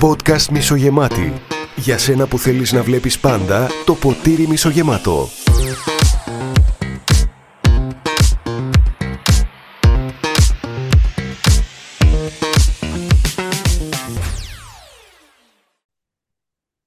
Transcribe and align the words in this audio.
Podcast 0.00 0.48
μισογεμάτη. 0.50 1.32
Για 1.76 1.98
σένα 1.98 2.26
που 2.26 2.38
θέλεις 2.38 2.72
να 2.72 2.82
βλέπεις 2.82 3.20
πάντα 3.20 3.68
το 3.84 3.94
ποτήρι 3.94 4.46
μισογεμάτο. 4.46 5.28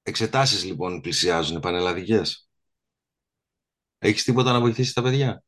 Εξετάσεις 0.04 0.63
λοιπόν 0.63 1.02
πλησιάζουν 1.02 1.59
πανελλαδικές. 1.59 2.49
Έχεις 3.97 4.23
τίποτα 4.23 4.52
να 4.52 4.59
βοηθήσει 4.59 4.93
τα 4.93 5.02
παιδιά; 5.02 5.43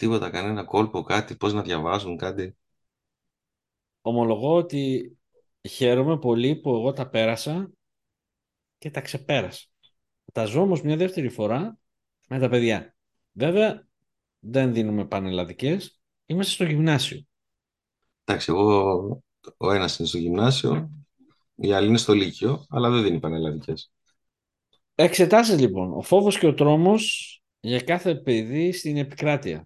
Τίποτα, 0.00 0.30
κανένα 0.30 0.64
κόλπο, 0.64 1.02
κάτι, 1.02 1.36
πώς 1.36 1.52
να 1.52 1.62
διαβάζουν, 1.62 2.16
κάτι. 2.16 2.56
Ομολογώ 4.00 4.54
ότι 4.54 5.12
χαίρομαι 5.68 6.18
πολύ 6.18 6.56
που 6.56 6.74
εγώ 6.74 6.92
τα 6.92 7.08
πέρασα 7.08 7.70
και 8.78 8.90
τα 8.90 9.00
ξεπέρασα. 9.00 9.66
Τα 10.32 10.44
ζω 10.44 10.60
όμως 10.60 10.82
μια 10.82 10.96
δεύτερη 10.96 11.28
φορά 11.28 11.78
με 12.28 12.38
τα 12.38 12.48
παιδιά. 12.48 12.94
Βέβαια, 13.32 13.86
δεν 14.38 14.72
δίνουμε 14.72 15.06
πανελλαδικές. 15.06 16.00
Είμαστε 16.26 16.52
στο 16.52 16.64
γυμνάσιο. 16.64 17.26
Εντάξει, 18.24 18.50
εγώ 18.50 19.22
ο 19.56 19.72
ένας 19.72 19.98
είναι 19.98 20.08
στο 20.08 20.18
γυμνάσιο, 20.18 20.90
η 21.54 21.72
άλλη 21.72 21.88
είναι 21.88 21.98
στο 21.98 22.12
λύκειο, 22.12 22.64
αλλά 22.68 22.90
δεν 22.90 23.02
δίνει 23.02 23.20
πανελλαδικές. 23.20 23.92
Εξετάσεις 24.94 25.58
λοιπόν. 25.60 25.92
Ο 25.92 26.02
φόβος 26.02 26.38
και 26.38 26.46
ο 26.46 26.54
τρόμος 26.54 27.34
για 27.60 27.80
κάθε 27.80 28.14
παιδί 28.14 28.72
στην 28.72 28.96
επικράτεια. 28.96 29.64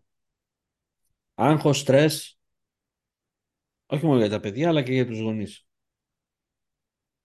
Άγχος, 1.35 1.79
στρες, 1.79 2.39
όχι 3.87 4.07
μόνο 4.07 4.19
για 4.19 4.29
τα 4.29 4.41
παιδιά, 4.41 4.69
αλλά 4.69 4.83
και 4.83 4.93
για 4.93 5.07
τους 5.07 5.21
γονείς. 5.21 5.67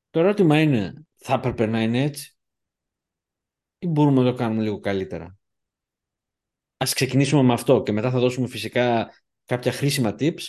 Το 0.09 0.19
ερώτημα 0.19 0.61
είναι, 0.61 0.93
θα 1.15 1.33
έπρεπε 1.33 1.65
να 1.65 1.81
είναι 1.81 2.03
έτσι 2.03 2.37
ή 3.79 3.87
μπορούμε 3.87 4.21
να 4.23 4.31
το 4.31 4.37
κάνουμε 4.37 4.61
λίγο 4.61 4.79
καλύτερα; 4.79 5.37
Ας 6.77 6.93
ξεκινήσουμε 6.93 7.43
με 7.43 7.53
αυτό 7.53 7.83
και 7.83 7.91
μετά 7.91 8.11
θα 8.11 8.19
δώσουμε 8.19 8.47
φυσικά 8.47 9.13
κάποια 9.45 9.71
χρήσιμα 9.71 10.15
tips 10.19 10.41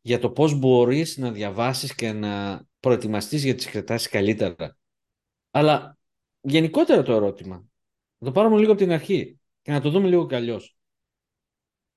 για 0.00 0.18
το 0.18 0.30
πώς 0.30 0.58
μπορείς 0.58 1.16
να 1.16 1.32
διαβάσεις 1.32 1.94
και 1.94 2.12
να 2.12 2.64
προετοιμαστείς 2.80 3.44
για 3.44 3.54
τις 3.54 3.66
εξετάσεις 3.66 4.08
καλύτερα. 4.08 4.76
Αλλά 5.50 5.98
γενικότερα 6.40 7.02
το 7.02 7.12
ερώτημα, 7.12 7.56
να 8.18 8.26
το 8.26 8.32
πάρουμε 8.32 8.58
λίγο 8.58 8.72
από 8.72 8.80
την 8.80 8.92
αρχή 8.92 9.38
και 9.62 9.72
να 9.72 9.80
το 9.80 9.90
δούμε 9.90 10.08
λίγο 10.08 10.26
κι 10.26 10.34
αλλιώς. 10.34 10.77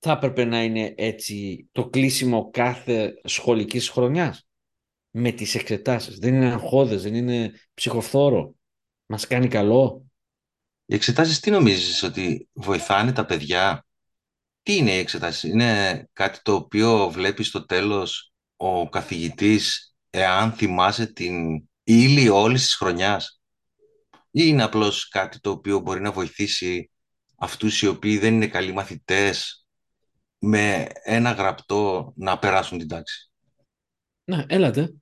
Θα 0.04 0.12
έπρεπε 0.12 0.44
να 0.44 0.62
είναι 0.62 0.94
έτσι 0.96 1.68
το 1.72 1.88
κλείσιμο 1.88 2.50
κάθε 2.50 3.12
σχολικής 3.24 3.88
χρονιάς; 3.88 4.46
Με 5.10 5.30
τις 5.32 5.54
εξετάσεις. 5.54 6.18
Δεν 6.18 6.34
είναι 6.34 6.52
αγχώδες, 6.52 7.02
δεν 7.02 7.14
είναι 7.14 7.52
ψυχοφθόρο. 7.74 8.54
Μας 9.06 9.26
κάνει 9.26 9.48
καλό. 9.48 10.04
Οι 10.86 10.94
εξετάσεις 10.94 11.40
τι 11.40 11.50
νομίζεις, 11.50 12.02
ότι 12.02 12.48
βοηθάνε 12.52 13.12
τα 13.12 13.24
παιδιά; 13.24 13.86
Τι 14.62 14.76
είναι 14.76 14.94
οι 14.94 14.98
εξετάσεις, 14.98 15.42
είναι 15.50 16.08
κάτι 16.12 16.38
το 16.42 16.54
οποίο 16.54 17.10
βλέπεις 17.10 17.46
στο 17.46 17.66
τέλος 17.66 18.32
ο 18.56 18.88
καθηγητής 18.88 19.94
εάν 20.10 20.52
θυμάσαι 20.52 21.06
την 21.06 21.62
ύλη 21.82 22.28
όλης 22.28 22.62
της 22.62 22.74
χρονιάς; 22.74 23.40
Ή 24.30 24.42
είναι 24.46 24.62
απλώς 24.62 25.08
κάτι 25.08 25.40
το 25.40 25.50
οποίο 25.50 25.78
μπορεί 25.78 26.00
να 26.00 26.12
βοηθήσει 26.12 26.90
αυτούς 27.36 27.82
οι 27.82 27.86
οποίοι 27.86 28.18
δεν 28.18 28.34
είναι 28.34 28.46
καλοί 28.46 28.72
μαθητές; 28.72 29.61
Με 30.44 30.86
ένα 31.02 31.30
γραπτό 31.30 32.12
να 32.16 32.38
περάσουν 32.38 32.78
την 32.78 32.88
τάξη. 32.88 33.30
Να, 34.24 34.46
έλατε. 34.48 34.94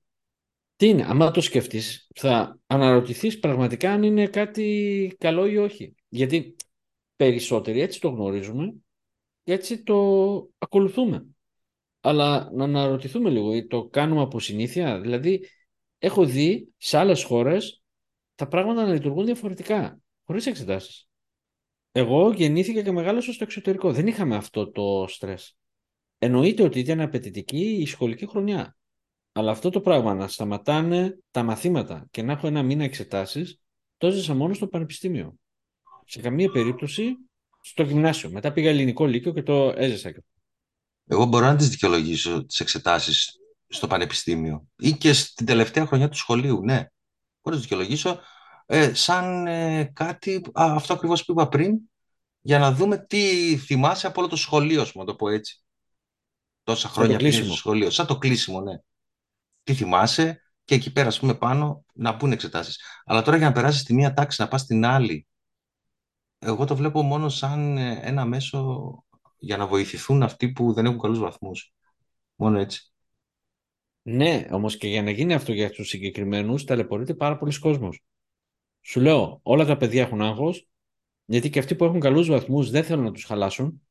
Τι 0.77 0.89
είναι, 0.89 1.05
άμα 1.05 1.31
το 1.31 1.41
σκεφτείς, 1.41 2.09
θα 2.15 2.59
αναρωτηθείς 2.67 3.39
πραγματικά 3.39 3.93
αν 3.93 4.03
είναι 4.03 4.27
κάτι 4.27 5.17
καλό 5.19 5.47
ή 5.47 5.57
όχι. 5.57 5.95
Γιατί 6.09 6.57
περισσότεροι 7.17 7.81
έτσι 7.81 8.01
το 8.01 8.09
γνωρίζουμε 8.09 8.75
και 9.43 9.53
έτσι 9.53 9.83
το 9.83 9.97
ακολουθούμε. 10.59 11.27
Αλλά 12.01 12.51
να 12.53 12.65
αναρωτηθούμε 12.65 13.31
λίγο 13.31 13.55
ή 13.55 13.67
το 13.67 13.85
κάνουμε 13.85 14.21
από 14.23 14.41
συνήθεια. 14.41 15.01
Δηλαδή, 15.01 15.49
έχω 15.99 16.25
δει 16.25 16.69
σε 16.77 16.99
άλλες 16.99 17.23
χώρες 17.23 17.83
τα 18.35 18.49
πράγματα 18.49 18.85
να 18.87 18.93
λειτουργούν 18.93 19.25
διαφορετικά, 19.25 20.01
χωρίς 20.25 20.47
εξετάσεις. 20.47 21.10
Εγώ 21.93 22.33
γεννήθηκα 22.33 22.83
και 22.83 22.93
μεγάλωσα 22.93 23.33
στο 23.33 23.45
εξωτερικό. 23.45 23.93
Δεν 23.93 24.07
είχαμε 24.07 24.37
αυτό 24.37 24.71
το 24.71 25.05
στρες. 25.09 25.57
Εννοείται 26.19 26.63
ότι 26.63 26.79
ήταν 26.79 27.01
απαιτητική 27.01 27.77
η 27.81 27.87
σχολική 27.87 28.27
χρονιά. 28.27 28.77
Αλλά 29.33 29.51
αυτό 29.51 29.71
το 29.71 29.81
πράγμα 29.81 30.15
να 30.15 30.29
σταματάνε 30.29 31.19
τα 31.31 31.43
μαθήματα 31.43 32.07
και 32.11 32.23
να 32.23 32.33
έχω 32.33 32.47
ένα 32.47 32.63
μήνα 32.63 32.85
εξετάσεις, 32.85 33.61
το 33.97 34.07
έζησα 34.07 34.35
μόνο 34.35 34.55
στο 34.55 34.67
πανεπιστήμιο. 34.67 35.35
Σε 36.05 36.21
καμία 36.21 36.51
περίπτωση 36.51 37.17
στο 37.61 37.83
γυμνάσιο. 37.83 38.31
Μετά 38.31 38.53
πήγα 38.53 38.69
ελληνικό 38.69 39.07
λύκειο 39.07 39.33
και 39.33 39.43
το 39.43 39.73
έζησα. 39.77 40.13
Εγώ 41.07 41.25
μπορώ 41.25 41.47
να 41.47 41.57
τις 41.57 41.69
δικαιολογήσω 41.69 42.45
τις 42.47 42.61
εξετάσεις 42.61 43.39
στο 43.69 43.87
πανεπιστήμιο 43.87 44.67
ή 44.77 44.93
και 44.93 45.13
στην 45.13 45.47
τελευταία 45.47 45.87
χρονιά 45.87 46.09
του 46.09 46.17
σχολείου, 46.17 46.61
ναι. 46.65 46.77
Μπορώ 46.77 46.91
να 47.43 47.53
τις 47.53 47.61
δικαιολογήσω 47.61 48.21
ε, 48.73 48.95
σαν 48.95 49.47
ε, 49.47 49.85
κάτι, 49.85 50.35
α, 50.35 50.65
αυτό 50.75 50.95
ακριβώς 50.95 51.25
που 51.25 51.33
είπα 51.33 51.49
πριν, 51.49 51.79
για 52.41 52.59
να 52.59 52.73
δούμε 52.73 52.99
τι 52.99 53.57
θυμάσαι 53.57 54.07
από 54.07 54.21
όλο 54.21 54.31
το 54.31 54.37
σχολείο 54.37 54.85
σου, 54.85 54.99
να 54.99 55.05
το 55.05 55.15
πω 55.15 55.29
έτσι. 55.29 55.63
Τόσα 56.63 56.89
χρόνια 56.89 57.17
πριν 57.17 57.33
στο 57.33 57.55
σχολείο. 57.55 57.91
Σαν 57.91 58.07
το 58.07 58.19
κλείσιμο, 58.19 58.61
ναι. 58.61 58.75
Τι 59.63 59.75
θυμάσαι 59.75 60.43
και 60.65 60.75
εκεί 60.75 60.93
πέρα, 60.93 61.09
ας 61.09 61.19
πούμε, 61.19 61.35
πάνω 61.35 61.85
να 61.95 62.13
μπουν 62.13 62.33
εξετάσεις. 62.33 62.81
Αλλά 63.05 63.23
τώρα 63.23 63.37
για 63.37 63.47
να 63.47 63.53
περάσεις 63.53 63.83
τη 63.83 63.95
μία 63.95 64.13
τάξη, 64.13 64.43
να 64.43 64.49
πας 64.49 64.61
στην 64.61 64.85
άλλη, 64.85 65.27
εγώ 66.39 66.65
το 66.65 66.77
βλέπω 66.77 67.03
μόνο 67.03 67.29
σαν 67.29 67.79
ε, 67.79 68.01
ένα 68.03 68.25
μέσο 68.25 68.91
για 69.39 69.57
να 69.57 69.67
βοηθηθούν 69.67 70.23
αυτοί 70.23 70.53
που 70.53 70.73
δεν 70.73 70.85
έχουν 70.85 70.99
καλούς 70.99 71.19
βαθμούς. 71.19 71.73
Μόνο 72.35 72.59
έτσι. 72.59 72.93
Ναι, 74.03 74.47
όμως 74.51 74.77
και 74.77 74.89
για 74.89 75.03
να 75.03 75.11
γίνει 75.11 75.35
αυτό 75.35 75.53
για 75.53 75.71
τους 75.71 75.89
συγκεκριμένους, 75.89 76.65
ταλαιπωρείται 76.65 77.15
πάρα 77.15 77.39
πολλοί 77.39 77.59
κόσμος. 77.59 78.05
Σου 78.81 79.01
λέω, 79.01 79.41
όλα 79.43 79.65
τα 79.65 79.77
παιδιά 79.77 80.03
έχουν 80.03 80.23
άγχος, 80.23 80.69
γιατί 81.25 81.51
και 81.51 81.59
αυτοί 81.59 81.75
που 81.75 81.85
έχουν 81.85 82.01
καλούς 82.01 82.29
βαθμούς 82.29 82.71
δεν 82.71 82.85
θέλουν 82.85 83.05
να 83.05 83.13
τους 83.13 83.25
χαλάσουν. 83.25 83.83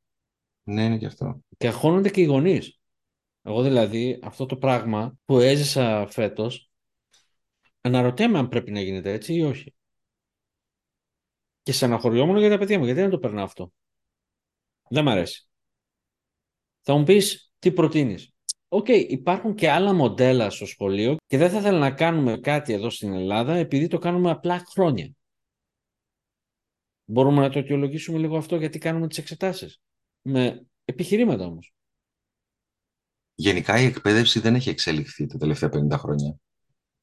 Ναι, 0.63 0.85
είναι 0.85 0.97
και 0.97 1.05
αυτό. 1.05 1.43
Και 1.57 1.67
αγχώνονται 1.67 2.09
και 2.09 2.21
οι 2.21 2.25
γονείς. 2.25 2.79
Εγώ 3.41 3.61
δηλαδή 3.61 4.19
αυτό 4.23 4.45
το 4.45 4.57
πράγμα 4.57 5.17
που 5.25 5.39
έζησα 5.39 6.07
φέτος, 6.07 6.71
αναρωτιέμαι 7.81 8.37
αν 8.37 8.47
πρέπει 8.47 8.71
να 8.71 8.81
γίνεται 8.81 9.11
έτσι 9.11 9.33
ή 9.33 9.43
όχι. 9.43 9.73
Και 11.63 11.71
στεναχωριόμουν 11.71 12.37
για 12.37 12.49
τα 12.49 12.57
παιδιά 12.57 12.79
μου, 12.79 12.85
γιατί 12.85 12.99
δεν 12.99 13.09
το 13.09 13.19
περνάω 13.19 13.43
αυτό. 13.43 13.73
Δεν 14.89 15.03
μ' 15.03 15.09
αρέσει. 15.09 15.47
Θα 16.81 16.95
μου 16.97 17.03
πεις 17.03 17.53
τι 17.59 17.71
προτείνεις. 17.71 18.33
Ok, 18.71 18.85
okay, 18.87 19.05
υπάρχουν 19.09 19.55
και 19.55 19.69
άλλα 19.69 19.93
μοντέλα 19.93 20.49
στο 20.49 20.65
σχολείο 20.65 21.17
και 21.27 21.37
δεν 21.37 21.49
θα 21.49 21.57
ήθελα 21.57 21.77
να 21.77 21.91
κάνουμε 21.91 22.37
κάτι 22.37 22.73
εδώ 22.73 22.89
στην 22.89 23.13
Ελλάδα 23.13 23.55
επειδή 23.55 23.87
το 23.87 23.97
κάνουμε 23.97 24.31
απλά 24.31 24.63
χρόνια. 24.69 25.11
Μπορούμε 27.05 27.41
να 27.41 27.49
το 27.49 27.59
αιτιολογήσουμε 27.59 28.17
λίγο 28.17 28.37
αυτό 28.37 28.55
γιατί 28.55 28.77
κάνουμε 28.77 29.07
τις 29.07 29.17
εξετάσεις. 29.17 29.81
Με 30.21 30.65
επιχειρήματα 30.85 31.45
όμως. 31.45 31.73
Γενικά 33.35 33.79
η 33.79 33.85
εκπαίδευση 33.85 34.39
δεν 34.39 34.55
έχει 34.55 34.69
εξελιχθεί 34.69 35.25
τα 35.25 35.37
τελευταία 35.37 35.69
50 35.69 35.97
χρόνια. 35.97 36.35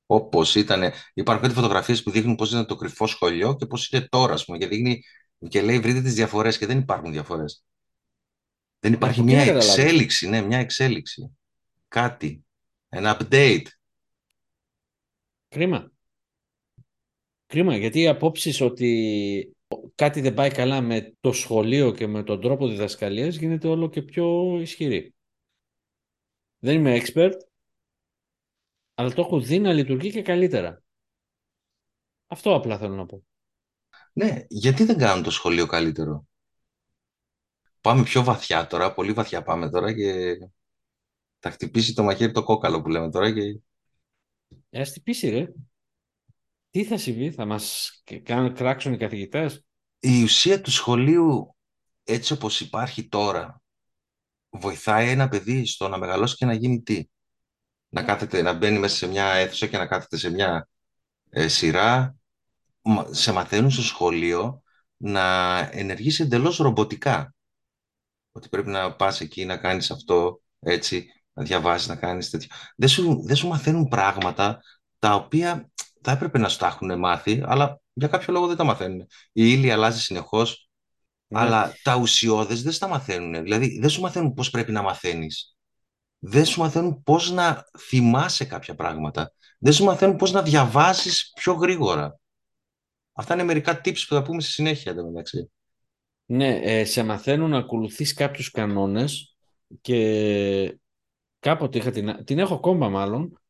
Όπως 0.06 0.54
ήταν. 0.54 0.92
Υπάρχουν 1.14 1.44
κάτι 1.44 1.56
φωτογραφίες 1.56 2.02
που 2.02 2.10
δείχνουν 2.10 2.34
πώς 2.34 2.50
ήταν 2.50 2.66
το 2.66 2.76
κρυφό 2.76 3.06
σχολείο 3.06 3.56
και 3.56 3.66
πώς 3.66 3.88
είναι 3.90 4.06
τώρα, 4.08 4.32
ας 4.32 4.44
πούμε. 4.44 4.58
Και 4.58 4.66
δείχνει 4.66 5.02
και 5.48 5.62
λέει 5.62 5.80
βρείτε 5.80 6.00
τις 6.00 6.14
διαφορές 6.14 6.58
και 6.58 6.66
δεν 6.66 6.78
υπάρχουν 6.78 7.12
διαφορές. 7.12 7.64
Δεν 8.78 8.92
υπάρχει 8.92 9.22
μια 9.22 9.42
εξέλιξη, 9.42 10.28
ναι, 10.28 10.40
μια 10.40 10.58
εξέλιξη 10.58 11.36
κάτι, 11.88 12.44
ένα 12.88 13.18
update. 13.20 13.66
Κρίμα. 15.48 15.90
Κρίμα, 17.46 17.76
γιατί 17.76 18.00
οι 18.00 18.08
απόψεις 18.08 18.60
ότι 18.60 19.56
κάτι 19.94 20.20
δεν 20.20 20.34
πάει 20.34 20.50
καλά 20.50 20.80
με 20.80 21.14
το 21.20 21.32
σχολείο 21.32 21.92
και 21.92 22.06
με 22.06 22.22
τον 22.22 22.40
τρόπο 22.40 22.68
διδασκαλίας 22.68 23.36
γίνεται 23.36 23.68
όλο 23.68 23.88
και 23.88 24.02
πιο 24.02 24.56
ισχυρή. 24.60 25.14
Δεν 26.58 26.74
είμαι 26.74 27.02
expert, 27.02 27.32
αλλά 28.94 29.12
το 29.12 29.20
έχω 29.20 29.40
δει 29.40 29.58
να 29.58 29.72
λειτουργεί 29.72 30.10
και 30.10 30.22
καλύτερα. 30.22 30.82
Αυτό 32.26 32.54
απλά 32.54 32.78
θέλω 32.78 32.94
να 32.94 33.06
πω. 33.06 33.24
Ναι, 34.12 34.44
γιατί 34.48 34.84
δεν 34.84 34.98
κάνουν 34.98 35.22
το 35.24 35.30
σχολείο 35.30 35.66
καλύτερο; 35.66 36.26
Πάμε 37.80 38.02
πιο 38.02 38.22
βαθιά 38.22 38.66
τώρα, 38.66 38.94
πολύ 38.94 39.12
βαθιά 39.12 39.42
πάμε 39.42 39.70
τώρα 39.70 39.94
και 39.94 40.38
θα 41.38 41.50
χτυπήσει 41.50 41.94
το 41.94 42.02
μαχαίρι 42.02 42.32
το 42.32 42.42
κόκαλο 42.42 42.82
που 42.82 42.88
λέμε 42.88 43.10
τώρα 43.10 43.32
και... 43.32 43.60
Ε, 44.70 44.80
ας 44.80 44.88
χτυπήσει 44.88 45.28
ρε. 45.28 45.52
Τι 46.70 46.84
θα 46.84 46.96
συμβεί, 46.96 47.30
θα 47.30 47.44
μας 47.44 47.90
κάνουν 48.22 48.54
κράξουν 48.54 48.92
οι 48.92 48.96
καθηγητές; 48.96 49.64
Η 49.98 50.22
ουσία 50.22 50.60
του 50.60 50.70
σχολείου 50.70 51.56
έτσι 52.04 52.32
όπως 52.32 52.60
υπάρχει 52.60 53.08
τώρα 53.08 53.62
βοηθάει 54.50 55.08
ένα 55.10 55.28
παιδί 55.28 55.66
στο 55.66 55.88
να 55.88 55.98
μεγαλώσει 55.98 56.36
και 56.36 56.46
να 56.46 56.54
γίνει 56.54 56.82
τι; 56.82 57.04
Να, 57.88 58.02
κάθεται, 58.02 58.42
να 58.42 58.52
μπαίνει 58.52 58.78
μέσα 58.78 58.96
σε 58.96 59.06
μια 59.06 59.24
αίθουσα 59.32 59.66
και 59.66 59.78
να 59.78 59.86
κάθεται 59.86 60.16
σε 60.16 60.30
μια 60.30 60.68
ε, 61.30 61.48
σειρά. 61.48 62.16
Σε 63.10 63.32
μαθαίνουν 63.32 63.70
στο 63.70 63.82
σχολείο 63.82 64.62
να 64.96 65.58
ενεργείς 65.72 66.20
εντελώς 66.20 66.56
ρομποτικά. 66.56 67.34
Ότι 68.32 68.48
πρέπει 68.48 68.68
να 68.68 68.96
πας 68.96 69.20
εκεί 69.20 69.44
να 69.44 69.56
κάνεις 69.56 69.90
αυτό 69.90 70.40
έτσι, 70.60 71.06
να 71.36 71.44
διαβάζεις, 71.44 71.88
να 71.88 71.96
κάνεις 71.96 72.30
τέτοιο. 72.30 72.48
Δεν 72.76 72.88
σου, 72.88 73.22
δεν 73.26 73.36
σου 73.36 73.48
μαθαίνουν 73.48 73.88
πράγματα 73.88 74.60
τα 74.98 75.14
οποία 75.14 75.70
θα 76.02 76.10
έπρεπε 76.10 76.38
να 76.38 76.48
σου 76.48 76.58
τα 76.58 76.66
έχουν 76.66 76.98
μάθει, 76.98 77.42
αλλά 77.46 77.80
για 77.92 78.08
κάποιο 78.08 78.32
λόγο 78.32 78.46
δεν 78.46 78.56
τα 78.56 78.64
μαθαίνουν. 78.64 79.00
Η 79.32 79.50
ύλη 79.52 79.70
αλλάζει 79.70 80.00
συνεχώς, 80.00 80.70
ναι. 81.26 81.40
αλλά 81.40 81.74
τα 81.82 81.96
ουσιώδες 81.96 82.62
δεν 82.62 82.72
στα 82.72 82.88
μαθαίνουν. 82.88 83.42
Δηλαδή 83.42 83.78
δεν 83.78 83.90
σου 83.90 84.00
μαθαίνουν 84.00 84.34
πώς 84.34 84.50
πρέπει 84.50 84.72
να 84.72 84.82
μαθαίνεις. 84.82 85.56
Δεν 86.18 86.44
σου 86.44 86.60
μαθαίνουν 86.60 87.02
πώς 87.02 87.30
να 87.30 87.64
θυμάσαι 87.78 88.44
κάποια 88.44 88.74
πράγματα. 88.74 89.32
Δεν 89.58 89.72
σου 89.72 89.84
μαθαίνουν 89.84 90.16
πώς 90.16 90.32
να 90.32 90.42
διαβάσεις 90.42 91.32
πιο 91.34 91.52
γρήγορα. 91.52 92.18
Αυτά 93.12 93.34
είναι 93.34 93.42
μερικά 93.42 93.80
tips 93.84 94.04
που 94.08 94.14
θα 94.14 94.22
πούμε 94.22 94.40
στη 94.40 94.50
συνέχεια 94.50 94.94
μεταξύ. 94.94 95.50
Ναι, 96.26 96.60
ε, 96.62 96.84
σε 96.84 97.02
μαθαίνουν 97.02 97.50
να 97.50 97.58
ακολουθείς 97.58 98.14
κάποιους 98.14 98.50
κανόνες 98.50 99.36
και 99.80 100.78
κάποτε 101.40 101.78
είχα 101.78 101.90
την, 101.90 102.24
την 102.24 102.38
έχω 102.38 102.54
ακόμα 102.54 102.88
μάλλον, 102.88 103.40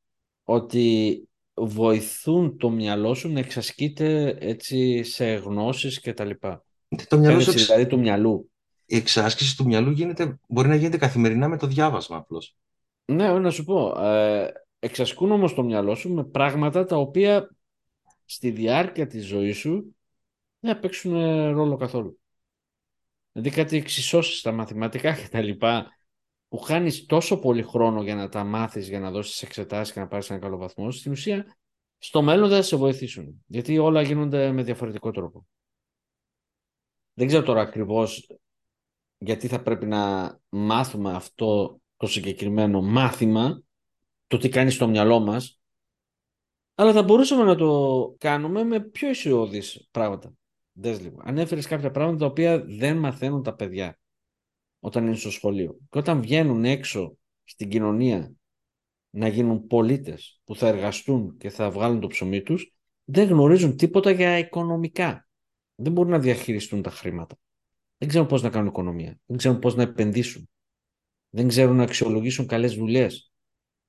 ότι 0.44 1.28
βοηθούν 1.54 2.56
το 2.58 2.70
μυαλό 2.70 3.14
σου 3.14 3.32
να 3.32 3.38
εξασκείται 3.38 4.36
έτσι 4.40 5.02
σε 5.02 5.34
γνώσεις 5.34 6.00
και 6.00 6.12
τα 6.12 6.24
λοιπά. 6.24 6.64
Το 7.08 7.18
μυαλό 7.18 7.40
σου 7.40 7.52
δηλαδή 7.52 7.86
του 7.86 7.98
μυαλού. 7.98 8.50
Η 8.86 8.96
εξάσκηση 8.96 9.56
του 9.56 9.64
μυαλού 9.64 9.90
γίνεται, 9.90 10.38
μπορεί 10.48 10.68
να 10.68 10.74
γίνεται 10.74 10.96
καθημερινά 10.96 11.48
με 11.48 11.56
το 11.58 11.66
διάβασμα 11.66 12.16
απλώς. 12.16 12.56
Ναι, 13.04 13.38
να 13.38 13.50
σου 13.50 13.64
πω. 13.64 14.02
Ε, 14.04 14.52
εξασκούν 14.78 15.30
όμως 15.30 15.54
το 15.54 15.62
μυαλό 15.62 15.94
σου 15.94 16.12
με 16.12 16.24
πράγματα 16.24 16.84
τα 16.84 16.96
οποία 16.96 17.56
στη 18.24 18.50
διάρκεια 18.50 19.06
της 19.06 19.26
ζωής 19.26 19.56
σου 19.56 19.96
δεν 20.60 20.74
θα 20.74 20.80
παίξουν 20.80 21.12
ρόλο 21.52 21.76
καθόλου. 21.76 22.20
Δηλαδή 23.32 23.56
κάτι 23.56 23.76
εξισώσεις 23.76 24.38
στα 24.38 24.52
μαθηματικά 24.52 25.14
και 25.14 25.28
τα 25.30 25.40
λοιπά 25.40 25.95
που 26.56 26.62
χάνεις 26.62 27.06
τόσο 27.06 27.38
πολύ 27.38 27.62
χρόνο 27.62 28.02
για 28.02 28.14
να 28.14 28.28
τα 28.28 28.44
μάθεις, 28.44 28.88
για 28.88 29.00
να 29.00 29.10
δώσεις 29.10 29.42
εξετάσεις 29.42 29.94
και 29.94 30.00
να 30.00 30.06
πάρεις 30.06 30.30
ένα 30.30 30.38
καλό 30.38 30.56
βαθμό, 30.56 30.90
στην 30.90 31.12
ουσία 31.12 31.56
στο 31.98 32.22
μέλλον 32.22 32.48
δεν 32.48 32.56
θα 32.56 32.62
σε 32.62 32.76
βοηθήσουν. 32.76 33.44
Γιατί 33.46 33.78
όλα 33.78 34.02
γίνονται 34.02 34.52
με 34.52 34.62
διαφορετικό 34.62 35.10
τρόπο. 35.10 35.46
Δεν 37.14 37.26
ξέρω 37.26 37.42
τώρα 37.42 37.60
ακριβώς 37.60 38.26
γιατί 39.18 39.48
θα 39.48 39.62
πρέπει 39.62 39.86
να 39.86 40.34
μάθουμε 40.48 41.12
αυτό 41.12 41.80
το 41.96 42.06
συγκεκριμένο 42.06 42.82
μάθημα, 42.82 43.62
το 44.26 44.38
τι 44.38 44.48
κάνει 44.48 44.70
στο 44.70 44.88
μυαλό 44.88 45.20
μας, 45.20 45.60
αλλά 46.74 46.92
θα 46.92 47.02
μπορούσαμε 47.02 47.44
να 47.44 47.54
το 47.54 48.14
κάνουμε 48.18 48.64
με 48.64 48.80
πιο 48.80 49.08
αισιόδης 49.08 49.88
πράγματα. 49.90 50.32
Δες 50.72 51.00
λίγο. 51.00 51.20
Ανέφερες 51.24 51.66
κάποια 51.66 51.90
πράγματα 51.90 52.18
τα 52.18 52.26
οποία 52.26 52.64
δεν 52.64 52.96
μαθαίνουν 52.96 53.42
τα 53.42 53.54
παιδιά 53.54 53.98
όταν 54.80 55.06
είναι 55.06 55.16
στο 55.16 55.30
σχολείο. 55.30 55.78
Και 55.90 55.98
όταν 55.98 56.20
βγαίνουν 56.20 56.64
έξω 56.64 57.16
στην 57.44 57.68
κοινωνία 57.68 58.32
να 59.10 59.28
γίνουν 59.28 59.66
πολίτες 59.66 60.40
που 60.44 60.56
θα 60.56 60.68
εργαστούν 60.68 61.36
και 61.36 61.50
θα 61.50 61.70
βγάλουν 61.70 62.00
το 62.00 62.06
ψωμί 62.06 62.42
τους, 62.42 62.74
δεν 63.04 63.28
γνωρίζουν 63.28 63.76
τίποτα 63.76 64.10
για 64.10 64.38
οικονομικά. 64.38 65.28
Δεν 65.74 65.92
μπορούν 65.92 66.10
να 66.10 66.18
διαχειριστούν 66.18 66.82
τα 66.82 66.90
χρήματα. 66.90 67.38
Δεν 67.98 68.08
ξέρουν 68.08 68.26
πώς 68.26 68.42
να 68.42 68.50
κάνουν 68.50 68.68
οικονομία. 68.68 69.20
Δεν 69.26 69.36
ξέρουν 69.36 69.58
πώς 69.58 69.74
να 69.74 69.82
επενδύσουν. 69.82 70.48
Δεν 71.30 71.48
ξέρουν 71.48 71.76
να 71.76 71.82
αξιολογήσουν 71.82 72.46
καλές 72.46 72.74
δουλειές. 72.74 73.32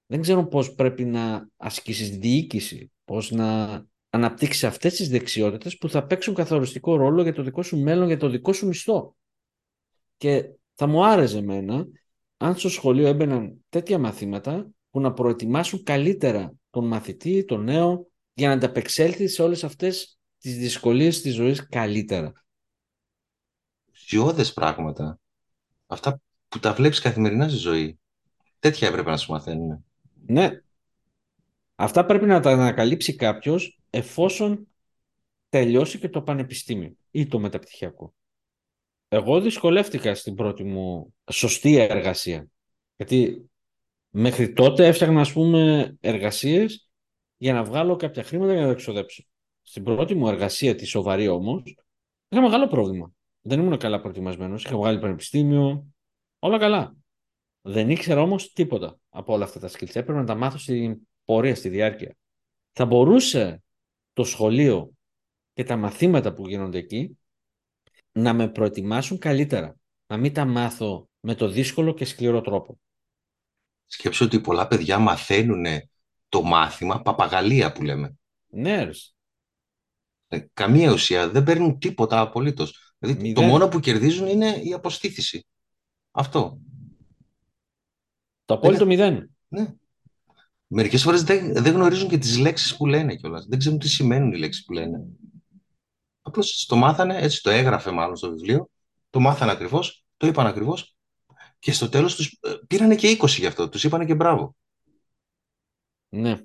Δεν 0.06 0.22
ξέρουν 0.22 0.48
πώς 0.48 0.74
πρέπει 0.74 1.06
να 1.06 1.50
ασκήσεις 1.58 2.18
διοίκηση, 2.18 2.92
πώς 3.06 3.32
να 3.32 3.86
αναπτύξεις 4.10 4.64
αυτές 4.64 4.96
τις 4.96 5.10
δεξιότητες 5.10 5.78
που 5.78 5.90
θα 5.90 6.06
παίξουν 6.06 6.34
καθοριστικό 6.34 6.96
ρόλο 6.96 7.22
για 7.22 7.34
το 7.34 7.44
δικό 7.44 7.64
σου 7.64 7.78
μέλλον, 7.78 8.08
για 8.08 8.18
το 8.18 8.30
δικό 8.30 8.54
σου 8.54 8.68
μισθό. 8.68 9.16
Και 10.18 10.50
θα 10.80 10.88
μου 10.88 11.06
άρεσε 11.06 11.38
εμένα 11.38 11.88
αν 12.38 12.58
στο 12.58 12.70
σχολείο 12.70 13.08
έμπαιναν 13.08 13.66
τέτοια 13.70 14.00
μαθήματα 14.00 14.70
που 14.90 15.00
να 15.00 15.14
προετοιμάσουν 15.14 15.84
καλύτερα 15.84 16.54
τον 16.70 16.88
μαθητή, 16.88 17.46
τον 17.46 17.64
νέο, 17.64 18.08
για 18.34 18.48
να 18.48 18.54
ανταπεξέλθει 18.54 19.28
σε 19.28 19.42
όλες 19.42 19.64
αυτές 19.64 20.20
τις 20.38 20.58
δυσκολίες 20.58 21.22
της 21.22 21.34
ζωής 21.34 21.68
καλύτερα. 21.68 22.32
Ουσιώδες 23.92 24.54
πράγματα. 24.54 25.20
Αυτά 25.88 26.22
που 26.48 26.60
τα 26.60 26.74
βλέπεις 26.74 27.00
καθημερινά 27.00 27.48
στη 27.48 27.58
ζωή. 27.58 28.00
Τέτοια 28.60 28.88
έπρεπε 28.88 29.10
να 29.10 29.18
σου 29.18 29.32
μαθαίνουν. 29.32 29.86
Ναι. 30.26 30.62
Αυτά 31.76 32.06
πρέπει 32.06 32.26
να 32.26 32.40
τα 32.40 32.52
ανακαλύψει 32.52 33.16
κάποιος 33.16 33.80
εφόσον 33.90 34.68
τελειώσει 35.50 36.00
και 36.00 36.10
το 36.10 36.22
πανεπιστήμιο 36.22 36.96
ή 37.12 37.28
το 37.28 37.40
μεταπτυχιακό. 37.40 38.14
Εγώ 39.08 39.42
δυσκολεύτηκα 39.42 40.16
στην 40.16 40.36
πρώτη 40.36 40.64
μου 40.64 41.14
σωστή 41.32 41.76
εργασία. 41.76 42.48
Γιατί 42.96 43.50
μέχρι 44.10 44.54
τότε 44.54 44.88
έφτιαχνα, 44.88 45.22
ας 45.22 45.34
πούμε, 45.34 45.96
εργασίες 46.02 46.90
για 47.38 47.54
να 47.54 47.64
βγάλω 47.64 47.96
κάποια 47.96 48.24
χρήματα 48.24 48.52
για 48.52 48.62
να 48.62 48.68
τα 48.68 48.74
εξοδέψω. 48.74 49.24
Στην 49.62 49.84
πρώτη 49.84 50.16
μου 50.16 50.28
εργασία, 50.28 50.76
τη 50.76 50.86
σοβαρή 50.86 51.28
όμως, 51.28 51.76
είχα 52.30 52.42
μεγάλο 52.42 52.68
πρόβλημα. 52.68 53.12
Δεν 53.42 53.60
ήμουν 53.60 53.78
καλά 53.78 54.02
προετοιμασμένος. 54.02 54.64
Είχα 54.64 54.78
βγάλει 54.78 55.00
πανεπιστήμιο, 55.00 55.88
όλα 56.40 56.58
καλά. 56.58 56.96
Δεν 57.62 57.90
ήξερα 57.90 58.22
όμως 58.22 58.54
τίποτα 58.54 59.00
από 59.10 59.34
όλα 59.34 59.44
αυτά 59.44 59.60
τα 59.60 59.70
skills. 59.70 59.96
Έπρεπε 59.96 60.14
να 60.14 60.26
τα 60.26 60.36
μάθω 60.36 60.58
στην 60.58 60.98
πορεία, 61.26 61.56
στη 61.56 61.70
διάρκεια. 61.70 62.16
Θα 62.72 62.86
μπορούσε 62.86 63.64
το 64.14 64.24
σχολείο 64.24 64.92
και 65.54 65.64
τα 65.64 65.76
μαθήματα 65.76 66.34
που 66.34 66.48
γίνονται 66.48 66.78
εκεί 66.78 67.18
να 68.18 68.34
με 68.34 68.48
προετοιμάσουν 68.48 69.18
καλύτερα. 69.18 69.76
Να 70.08 70.18
μην 70.18 70.34
τα 70.34 70.46
μάθω 70.46 71.10
με 71.20 71.36
το 71.36 71.48
δύσκολο 71.48 71.94
και 71.94 72.06
σκληρό 72.06 72.42
τρόπο. 72.42 72.80
Σκέψω 73.86 74.26
ότι 74.26 74.40
πολλά 74.40 74.68
παιδιά 74.68 75.00
μαθαίνουν 75.00 75.66
το 76.30 76.42
μάθημα 76.42 77.02
παπαγαλία 77.02 77.72
που 77.72 77.84
λέμε. 77.84 78.16
Ναι, 78.48 78.90
ε, 80.28 80.40
Καμία 80.54 80.92
ουσία. 80.92 81.30
Δεν 81.30 81.44
παίρνουν 81.44 81.80
τίποτα 81.80 82.20
απολύτως. 82.20 82.94
Δηλαδή, 82.98 83.34
το 83.34 83.42
μόνο 83.42 83.68
που 83.68 83.80
κερδίζουν 83.80 84.28
είναι 84.28 84.50
η 84.64 84.74
αποστήθηση. 84.74 85.46
Αυτό. 86.12 86.60
Το 88.46 88.54
απόλυτο 88.54 88.86
μηδέν. 88.86 89.36
Ναι. 89.48 89.74
Μερικές 90.68 91.04
φορές 91.04 91.24
δεν, 91.24 91.54
δεν 91.54 91.74
γνωρίζουν 91.74 92.10
και 92.10 92.18
τις 92.18 92.38
λέξεις 92.38 92.78
που 92.78 92.86
λένε 92.86 93.16
κιόλας. 93.16 93.46
Δεν 93.46 93.60
ξέρουν 93.60 93.80
τι 93.80 93.90
σημαίνουν 93.90 94.32
οι 94.32 94.38
λέξεις 94.38 94.66
που 94.66 94.74
λένε. 94.74 95.06
Απλώς 96.28 96.66
το 96.66 96.76
μάθανε, 96.76 97.18
έτσι 97.18 97.42
το 97.42 97.50
έγραφε 97.50 97.92
μάλλον 97.92 98.16
στο 98.16 98.30
βιβλίο, 98.30 98.70
το 99.10 99.20
μάθανε 99.20 99.52
ακριβώς, 99.52 100.06
το 100.18 100.28
είπαν 100.28 100.48
ακριβώς 100.48 100.96
και 101.60 101.72
στο 101.72 101.90
τέλος 101.90 102.16
τους 102.16 102.40
ε, 102.42 102.54
πήρανε 102.68 102.96
και 102.96 103.18
20 103.22 103.28
γι' 103.28 103.46
αυτό, 103.46 103.70
τους 103.70 103.84
είπανε 103.84 104.06
και 104.06 104.16
μπράβο. 104.16 104.56
Ναι. 106.10 106.44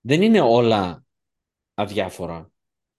Δεν 0.00 0.22
είναι 0.22 0.40
όλα 0.40 1.04
αδιάφορα. 1.74 2.50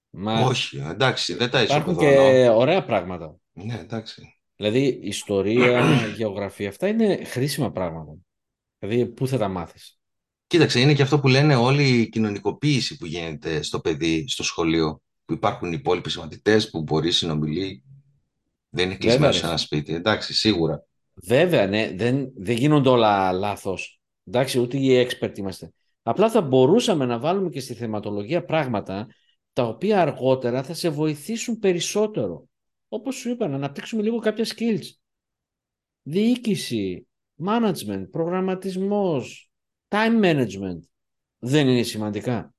Μας... 0.09 0.49
Όχι, 0.49 0.77
εντάξει, 0.77 1.33
δεν 1.33 1.49
τα 1.49 1.61
Υπάρχουν 1.61 1.97
και 1.97 2.49
ωραία 2.49 2.85
πράγματα. 2.85 3.35
Ναι, 3.53 3.79
εντάξει. 3.79 4.39
Δηλαδή, 4.55 4.99
ιστορία, 5.03 5.83
γεωγραφία, 6.17 6.69
αυτά 6.69 6.87
είναι 6.87 7.23
χρήσιμα 7.23 7.71
πράγματα. 7.71 8.15
Δηλαδή, 8.79 9.05
πού 9.05 9.27
θα 9.27 9.37
τα 9.37 9.47
μάθεις; 9.47 9.97
Κοίταξε, 10.47 10.79
είναι 10.79 10.93
και 10.93 11.01
αυτό 11.01 11.19
που 11.19 11.27
λένε 11.27 11.55
όλη 11.55 11.99
η 11.99 12.09
κοινωνικοποίηση 12.09 12.97
που 12.97 13.05
γίνεται 13.05 13.61
στο 13.61 13.79
παιδί, 13.79 14.27
στο 14.27 14.43
σχολείο. 14.43 15.01
Που 15.27 15.33
υπάρχουν 15.33 15.73
υπόλοιποι 15.73 16.09
μαθητέ 16.17 16.59
που 16.71 16.81
μπορεί 16.81 17.05
να 17.05 17.11
συνομιλεί. 17.11 17.83
Δεν 18.69 18.85
είναι 18.85 18.95
κλεισμένο 18.97 19.31
σε 19.31 19.45
ένα 19.45 19.57
σπίτι. 19.57 19.93
Εντάξει, 19.93 20.33
σίγουρα. 20.33 20.83
Βέβαια, 21.13 21.67
ναι, 21.67 21.93
δεν, 21.95 22.31
δεν 22.35 22.55
γίνονται 22.55 22.89
όλα 22.89 23.31
λάθος. 23.31 24.01
Εντάξει, 24.23 24.59
ούτε 24.59 24.77
οι 24.77 25.07
expert 25.07 25.37
είμαστε. 25.37 25.71
Απλά 26.03 26.29
θα 26.29 26.41
μπορούσαμε 26.41 27.05
να 27.05 27.19
βάλουμε 27.19 27.49
και 27.49 27.59
στη 27.59 27.73
θεματολογία 27.73 28.45
πράγματα 28.45 29.07
τα 29.53 29.63
οποία 29.63 30.01
αργότερα 30.01 30.63
θα 30.63 30.73
σε 30.73 30.89
βοηθήσουν 30.89 31.59
περισσότερο. 31.59 32.47
Όπως 32.87 33.15
σου 33.15 33.29
είπα, 33.29 33.47
να 33.47 33.55
αναπτύξουμε 33.55 34.01
λίγο 34.01 34.19
κάποια 34.19 34.45
skills. 34.45 34.85
Διοίκηση, 36.01 37.07
management, 37.45 38.05
προγραμματισμός, 38.11 39.51
time 39.87 40.23
management. 40.23 40.79
Δεν 41.39 41.67
είναι 41.67 41.83
σημαντικά. 41.83 42.53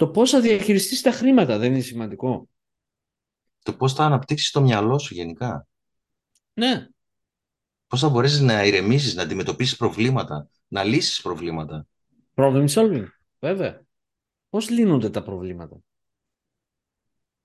Το 0.00 0.08
πώς 0.08 0.30
θα 0.30 0.40
διαχειριστείς 0.40 1.00
τα 1.00 1.10
χρήματα 1.10 1.58
δεν 1.58 1.72
είναι 1.72 1.80
σημαντικό. 1.80 2.48
Το 3.62 3.76
πώς 3.76 3.94
θα 3.94 4.04
αναπτύξεις 4.04 4.50
το 4.50 4.60
μυαλό 4.60 4.98
σου 4.98 5.14
γενικά. 5.14 5.66
Ναι. 6.52 6.88
Πώς 7.86 8.00
θα 8.00 8.08
μπορέσεις 8.08 8.40
να 8.40 8.64
ηρεμήσεις, 8.64 9.14
να 9.14 9.22
αντιμετωπίσεις 9.22 9.76
προβλήματα, 9.76 10.48
να 10.68 10.84
λύσεις 10.84 11.20
προβλήματα. 11.20 11.86
Problem 12.34 12.68
solving, 12.68 13.06
βέβαια. 13.38 13.84
Πώς 14.48 14.70
λύνονται 14.70 15.10
τα 15.10 15.22
προβλήματα; 15.22 15.76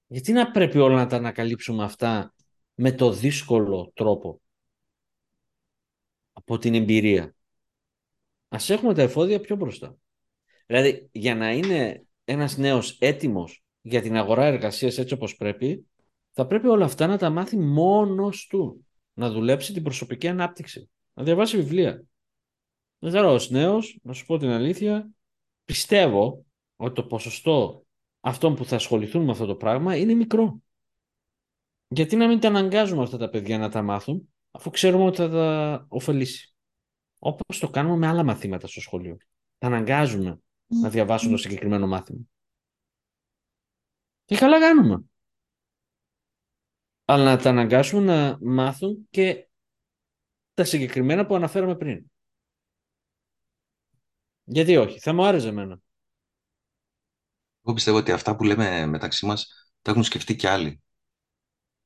Γιατί 0.07 0.31
να 0.31 0.51
πρέπει 0.51 0.77
όλα 0.77 0.95
να 0.95 1.07
τα 1.07 1.15
ανακαλύψουμε 1.15 1.83
αυτά 1.83 2.33
με 2.73 2.91
το 2.91 3.11
δύσκολο 3.11 3.91
τρόπο; 3.95 4.41
από 6.33 6.57
την 6.57 6.73
εμπειρία. 6.73 7.35
Ας 8.47 8.69
έχουμε 8.69 8.93
τα 8.93 9.01
εφόδια 9.01 9.39
πιο 9.39 9.55
μπροστά. 9.55 9.97
Δηλαδή, 10.65 11.09
για 11.11 11.35
να 11.35 11.51
είναι 11.51 12.04
ένας 12.25 12.57
νέος 12.57 12.97
έτοιμος 12.99 13.63
για 13.81 14.01
την 14.01 14.17
αγορά 14.17 14.45
εργασίας 14.45 14.97
έτσι 14.97 15.13
όπως 15.13 15.35
πρέπει, 15.35 15.87
θα 16.31 16.45
πρέπει 16.47 16.67
όλα 16.67 16.85
αυτά 16.85 17.07
να 17.07 17.17
τα 17.17 17.29
μάθει 17.29 17.57
μόνος 17.57 18.47
του. 18.47 18.85
Να 19.13 19.29
δουλέψει 19.29 19.73
την 19.73 19.83
προσωπική 19.83 20.27
ανάπτυξη. 20.27 20.89
Να 21.13 21.23
διαβάσει 21.23 21.57
βιβλία. 21.57 22.03
Δεν 22.99 23.11
ξέρω, 23.11 23.33
ως 23.33 23.49
νέος, 23.49 23.99
να 24.03 24.13
σου 24.13 24.25
πω 24.25 24.37
την 24.37 24.49
αλήθεια, 24.49 25.09
πιστεύω 25.65 26.45
ότι 26.75 26.95
το 26.95 27.03
ποσοστό 27.03 27.85
αυτών 28.19 28.55
που 28.55 28.65
θα 28.65 28.75
ασχοληθούν 28.75 29.23
με 29.23 29.31
αυτό 29.31 29.45
το 29.45 29.55
πράγμα 29.55 29.95
είναι 29.95 30.13
μικρό. 30.13 30.59
Γιατί 31.87 32.15
να 32.15 32.27
μην 32.27 32.39
τα 32.39 32.47
αναγκάζουμε 32.47 33.03
αυτά 33.03 33.17
τα 33.17 33.29
παιδιά 33.29 33.57
να 33.57 33.69
τα 33.69 33.81
μάθουν, 33.81 34.33
αφού 34.51 34.69
ξέρουμε 34.69 35.03
ότι 35.03 35.17
θα 35.17 35.29
τα 35.29 35.85
ωφελήσει. 35.89 36.55
Όπως 37.19 37.59
το 37.59 37.69
κάνουμε 37.69 37.97
με 37.97 38.07
άλλα 38.07 38.23
μαθήματα 38.23 38.67
στο 38.67 38.81
σχολείο. 38.81 39.17
Τα 39.57 39.67
αναγκάζουμε 39.67 40.39
να 40.67 40.89
διαβάσουν 40.89 41.31
το 41.31 41.37
συγκεκριμένο 41.37 41.87
μάθημα. 41.87 42.21
Και 44.25 44.37
καλά 44.37 44.59
κάνουμε. 44.59 45.03
Αλλά 47.05 47.23
να 47.23 47.41
τα 47.41 47.49
αναγκάσουμε 47.49 48.03
να 48.03 48.37
μάθουν 48.41 49.07
και 49.09 49.47
τα 50.53 50.63
συγκεκριμένα 50.63 51.25
που 51.25 51.35
αναφέραμε 51.35 51.75
πριν. 51.75 52.05
Γιατί 54.43 54.77
όχι, 54.77 54.99
θα 54.99 55.13
μου 55.13 55.25
άρεσε 55.25 55.47
εμένα. 55.47 55.79
Εγώ 57.63 57.73
πιστεύω 57.73 57.97
ότι 57.97 58.11
αυτά 58.11 58.35
που 58.35 58.43
λέμε 58.43 58.85
μεταξύ 58.85 59.25
μας 59.25 59.71
τα 59.81 59.91
έχουν 59.91 60.03
σκεφτεί 60.03 60.35
και 60.35 60.49
άλλοι. 60.49 60.81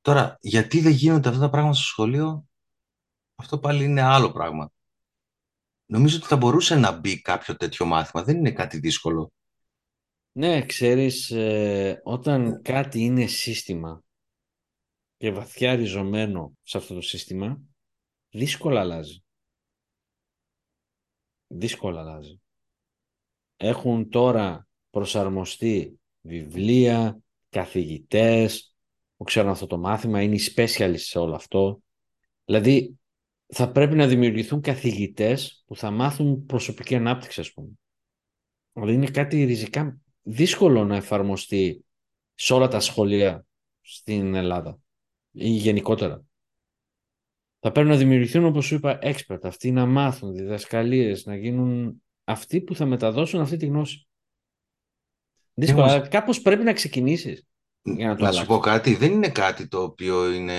Τώρα, 0.00 0.36
γιατί 0.40 0.80
δεν 0.80 0.92
γίνονται 0.92 1.28
αυτά 1.28 1.40
τα 1.40 1.50
πράγματα 1.50 1.74
στο 1.74 1.84
σχολείο, 1.84 2.48
αυτό 3.34 3.58
πάλι 3.58 3.84
είναι 3.84 4.02
άλλο 4.02 4.32
πράγμα. 4.32 4.72
Νομίζω 5.90 6.16
ότι 6.16 6.26
θα 6.26 6.36
μπορούσε 6.36 6.76
να 6.76 6.98
μπει 6.98 7.20
κάποιο 7.20 7.56
τέτοιο 7.56 7.86
μάθημα. 7.86 8.22
Δεν 8.22 8.36
είναι 8.36 8.52
κάτι 8.52 8.78
δύσκολο. 8.78 9.32
Ναι, 10.32 10.66
ξέρεις, 10.66 11.30
ε, 11.30 12.00
όταν 12.04 12.62
κάτι 12.62 13.00
είναι 13.00 13.26
σύστημα 13.26 14.02
και 15.16 15.30
βαθιά 15.30 15.74
ριζωμένο 15.74 16.52
σε 16.62 16.78
αυτό 16.78 16.94
το 16.94 17.00
σύστημα, 17.00 17.60
δύσκολα 18.30 18.80
αλλάζει. 18.80 19.22
Δύσκολα 21.46 22.00
αλλάζει. 22.00 22.40
Έχουν 23.56 24.08
τώρα 24.08 24.68
προσαρμοστεί 24.90 26.00
βιβλία, 26.20 27.18
καθηγητές 27.48 28.74
που 29.16 29.24
ξέρουν 29.24 29.50
αυτό 29.50 29.66
το 29.66 29.78
μάθημα, 29.78 30.22
είναι 30.22 30.34
οι 30.34 30.52
specialists 30.56 30.94
σε 30.96 31.18
όλο 31.18 31.34
αυτό. 31.34 31.82
Δηλαδή, 32.44 32.99
θα 33.52 33.70
πρέπει 33.70 33.94
να 33.94 34.06
δημιουργηθούν 34.06 34.60
καθηγητές 34.60 35.62
που 35.66 35.76
θα 35.76 35.90
μάθουν 35.90 36.46
προσωπική 36.46 36.94
ανάπτυξη, 36.94 37.40
ας 37.40 37.52
πούμε. 37.52 37.68
Δηλαδή, 38.72 38.92
είναι 38.92 39.10
κάτι 39.10 39.44
ριζικά 39.44 39.98
δύσκολο 40.22 40.84
να 40.84 40.96
εφαρμοστεί 40.96 41.84
σε 42.34 42.54
όλα 42.54 42.68
τα 42.68 42.80
σχολεία 42.80 43.44
στην 43.80 44.34
Ελλάδα 44.34 44.78
ή 45.30 45.48
γενικότερα. 45.48 46.24
Θα 47.58 47.72
πρέπει 47.72 47.88
να 47.88 47.96
δημιουργηθούν, 47.96 48.44
όπως 48.44 48.66
σου 48.66 48.74
είπα, 48.74 48.98
expert, 49.02 49.40
αυτοί 49.42 49.70
να 49.70 49.86
μάθουν 49.86 50.34
διδασκαλίες, 50.34 51.26
να 51.26 51.36
γίνουν 51.36 52.02
αυτοί 52.24 52.60
που 52.60 52.74
θα 52.74 52.86
μεταδώσουν 52.86 53.40
αυτή 53.40 53.56
τη 53.56 53.66
γνώση. 53.66 54.08
Δύσκολα, 55.54 55.92
αλλά 55.92 56.08
κάπως 56.08 56.40
πρέπει 56.40 56.62
να 56.62 56.72
ξεκινήσεις 56.72 57.46
για 57.82 58.08
να 58.08 58.16
το 58.16 58.24
Να 58.24 58.32
σου 58.32 58.46
πω 58.46 58.58
κάτι, 58.58 58.94
δεν 58.94 59.12
είναι 59.12 59.28
κάτι 59.28 59.68
το 59.68 59.82
οποίο 59.82 60.32
είναι 60.32 60.56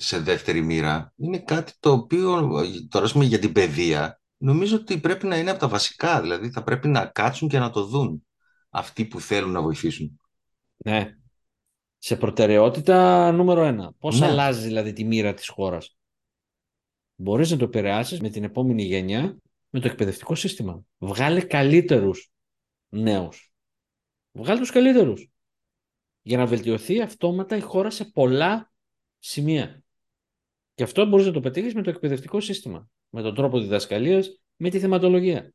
σε 0.00 0.18
δεύτερη 0.18 0.60
μοίρα. 0.60 1.12
Είναι 1.16 1.38
κάτι 1.38 1.72
το 1.80 1.92
οποίο, 1.92 2.50
τώρα 2.88 3.08
πούμε 3.12 3.24
για 3.24 3.38
την 3.38 3.52
παιδεία, 3.52 4.20
νομίζω 4.36 4.76
ότι 4.76 4.98
πρέπει 4.98 5.26
να 5.26 5.38
είναι 5.38 5.50
από 5.50 5.60
τα 5.60 5.68
βασικά. 5.68 6.20
Δηλαδή 6.20 6.50
θα 6.50 6.62
πρέπει 6.62 6.88
να 6.88 7.06
κάτσουν 7.06 7.48
και 7.48 7.58
να 7.58 7.70
το 7.70 7.84
δουν 7.84 8.26
αυτοί 8.70 9.04
που 9.04 9.20
θέλουν 9.20 9.50
να 9.50 9.62
βοηθήσουν. 9.62 10.20
Ναι. 10.76 11.16
Σε 11.98 12.16
προτεραιότητα 12.16 13.30
νούμερο 13.32 13.64
ένα. 13.64 13.92
Πώς 13.98 14.20
Ναι. 14.20 14.26
αλλάζει 14.26 14.62
δηλαδή 14.66 14.92
τη 14.92 15.04
μοίρα 15.04 15.34
της 15.34 15.48
χώρας; 15.48 15.96
Μπορείς 17.14 17.50
να 17.50 17.56
το 17.56 17.64
επηρεάσεις 17.64 18.20
με 18.20 18.28
την 18.28 18.44
επόμενη 18.44 18.82
γενιά 18.82 19.36
με 19.68 19.80
το 19.80 19.88
εκπαιδευτικό 19.88 20.34
σύστημα. 20.34 20.80
Βγάλε 20.98 21.40
καλύτερους 21.40 22.30
νέους. 22.88 23.52
Βγάλε 24.32 24.60
τους 24.60 24.70
καλύτερους. 24.70 25.30
Για 26.22 26.38
να 26.38 26.46
βελτιωθεί 26.46 27.00
αυτόματα 27.00 27.56
η 27.56 27.60
χώρα 27.60 27.90
σε 27.90 28.04
πολλά 28.04 28.72
σημεία. 29.18 29.82
Και 30.78 30.84
αυτό 30.84 31.06
μπορείς 31.06 31.26
να 31.26 31.32
το 31.32 31.40
πετύχεις 31.40 31.74
με 31.74 31.82
το 31.82 31.90
εκπαιδευτικό 31.90 32.40
σύστημα. 32.40 32.88
Με 33.08 33.22
τον 33.22 33.34
τρόπο 33.34 33.60
διδασκαλίας, 33.60 34.40
με 34.56 34.70
τη 34.70 34.78
θεματολογία. 34.78 35.52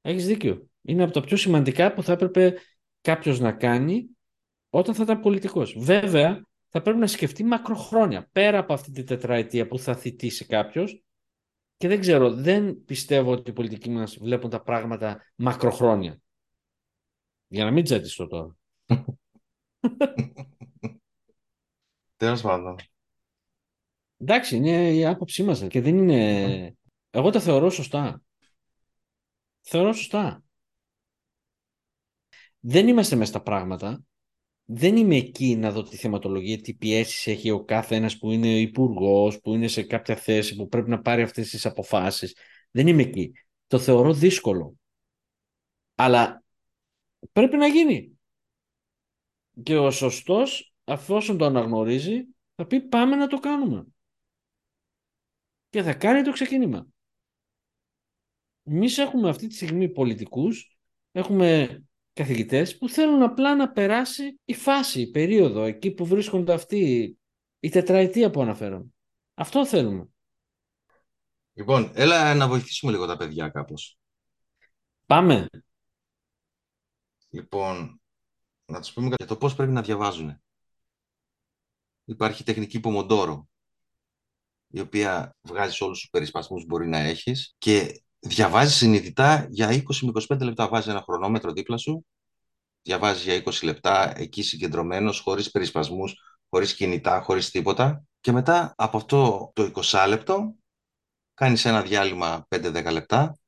Έχεις 0.00 0.26
δίκιο. 0.26 0.68
Είναι 0.82 1.02
από 1.02 1.12
τα 1.12 1.20
πιο 1.20 1.36
σημαντικά 1.36 1.92
που 1.92 2.02
θα 2.02 2.12
έπρεπε 2.12 2.58
κάποιος 3.00 3.40
να 3.40 3.52
κάνει 3.52 4.08
όταν 4.70 4.94
θα 4.94 5.02
ήταν 5.02 5.20
πολιτικός. 5.20 5.76
Βέβαια, 5.78 6.46
θα 6.68 6.82
πρέπει 6.82 6.98
να 6.98 7.06
σκεφτεί 7.06 7.44
μακροχρόνια, 7.44 8.28
πέρα 8.32 8.58
από 8.58 8.72
αυτή 8.72 8.90
τη 8.90 9.02
τετραετία 9.02 9.66
που 9.66 9.78
θα 9.78 9.94
θητήσει 9.94 10.46
κάποιος 10.46 11.02
και 11.76 11.88
δεν 11.88 12.00
ξέρω, 12.00 12.34
δεν 12.34 12.84
πιστεύω 12.84 13.32
ότι 13.32 13.50
οι 13.50 13.52
πολιτικοί 13.52 13.90
μας 13.90 14.18
βλέπουν 14.18 14.50
τα 14.50 14.62
πράγματα 14.62 15.22
μακροχρόνια. 15.36 16.20
Για 17.46 17.64
να 17.64 17.70
μην 17.70 17.84
τζατιστώ 17.84 18.26
τώρα. 18.26 18.56
Τέλος 22.16 22.42
πάντων. 22.42 22.76
Εντάξει, 24.26 24.56
είναι 24.56 24.94
η 24.94 25.04
άποψή 25.04 25.42
μας 25.42 25.66
και 25.68 25.80
δεν 25.80 25.98
είναι... 25.98 26.76
Εγώ 27.10 27.30
τα 27.30 27.40
θεωρώ 27.40 27.70
σωστά. 27.70 28.22
Θεωρώ 29.60 29.92
σωστά. 29.92 30.42
Δεν 32.60 32.88
είμαστε 32.88 33.16
μέσα 33.16 33.30
στα 33.30 33.42
πράγματα. 33.42 34.02
Δεν 34.64 34.96
είμαι 34.96 35.16
εκεί 35.16 35.56
να 35.56 35.70
δω 35.70 35.82
τη 35.82 35.96
θεματολογία, 35.96 36.60
τι 36.60 36.74
πιέσεις 36.74 37.26
έχει 37.26 37.50
ο 37.50 37.64
κάθε 37.64 37.96
ένας 37.96 38.18
που 38.18 38.30
είναι 38.30 38.60
υπουργός, 38.60 39.40
που 39.40 39.54
είναι 39.54 39.68
σε 39.68 39.82
κάποια 39.82 40.16
θέση, 40.16 40.56
που 40.56 40.68
πρέπει 40.68 40.90
να 40.90 41.00
πάρει 41.00 41.22
αυτές 41.22 41.50
τις 41.50 41.66
αποφάσεις. 41.66 42.36
Δεν 42.70 42.86
είμαι 42.86 43.02
εκεί. 43.02 43.32
Το 43.66 43.78
θεωρώ 43.78 44.12
δύσκολο. 44.12 44.76
Αλλά 45.94 46.44
πρέπει 47.32 47.56
να 47.56 47.66
γίνει. 47.66 48.18
Και 49.62 49.76
ο 49.76 49.90
σωστός, 49.90 50.74
αφόσον 50.84 51.38
το 51.38 51.44
αναγνωρίζει, 51.44 52.24
θα 52.54 52.66
πει 52.66 52.80
πάμε 52.80 53.16
να 53.16 53.26
το 53.26 53.38
κάνουμε. 53.38 53.86
Και 55.74 55.82
θα 55.82 55.94
κάνει 55.94 56.22
το 56.22 56.32
ξεκίνημα. 56.32 56.86
Εμείς 58.62 58.98
έχουμε 58.98 59.28
αυτή 59.28 59.46
τη 59.46 59.54
στιγμή 59.54 59.88
πολιτικούς, 59.88 60.78
έχουμε 61.12 61.82
καθηγητές 62.12 62.78
που 62.78 62.88
θέλουν 62.88 63.22
απλά 63.22 63.56
να 63.56 63.72
περάσει 63.72 64.40
η 64.44 64.54
φάση, 64.54 65.00
η 65.00 65.10
περίοδο, 65.10 65.62
εκεί 65.62 65.90
που 65.90 66.06
βρίσκονται 66.06 66.52
αυτοί, 66.52 67.16
η 67.60 67.68
τετραετία 67.68 68.30
που 68.30 68.42
αναφέρομαι. 68.42 68.86
Αυτό 69.34 69.66
θέλουμε. 69.66 70.08
Λοιπόν, 71.52 71.90
έλα 71.94 72.34
να 72.34 72.48
βοηθήσουμε 72.48 72.92
λίγο 72.92 73.06
τα 73.06 73.16
παιδιά 73.16 73.48
κάπως. 73.48 73.98
Πάμε. 75.06 75.48
Λοιπόν, 77.30 78.00
να 78.64 78.80
τους 78.80 78.92
πούμε 78.92 79.14
για 79.16 79.26
το 79.26 79.36
πώς 79.36 79.54
πρέπει 79.54 79.72
να 79.72 79.82
διαβάζουν. 79.82 80.42
Υπάρχει 82.04 82.44
τεχνική 82.44 82.80
Pomodoro, 82.84 83.42
η 84.74 84.80
οποία 84.80 85.36
βγάζει 85.42 85.84
όλους 85.84 86.00
τους 86.00 86.10
περισπασμούς 86.10 86.60
που 86.60 86.66
μπορεί 86.66 86.88
να 86.88 86.98
έχεις 86.98 87.54
και 87.58 88.02
διαβάζεις 88.18 88.76
συνειδητά 88.76 89.46
για 89.50 89.68
20 89.68 89.82
με 90.02 90.12
25 90.28 90.40
λεπτά. 90.40 90.68
Βάζεις 90.68 90.90
ένα 90.90 91.02
χρονόμετρο 91.02 91.52
δίπλα 91.52 91.76
σου, 91.76 92.06
διαβάζεις 92.82 93.22
για 93.22 93.34
20 93.34 93.62
λεπτά 93.62 94.18
εκεί 94.18 94.42
συγκεντρωμένος, 94.42 95.20
χωρίς 95.20 95.50
περισπασμούς, 95.50 96.14
χωρίς 96.48 96.74
κινητά, 96.74 97.20
χωρίς 97.20 97.50
τίποτα. 97.50 98.04
Και 98.20 98.32
μετά 98.32 98.74
από 98.76 98.96
αυτό 98.96 99.50
το 99.54 99.62
20 99.62 100.06
λεπτό 100.08 100.54
κάνεις 101.34 101.64
ένα 101.64 101.82
διάλειμμα 101.82 102.46
5-10 102.48 102.92
λεπτά 102.92 103.38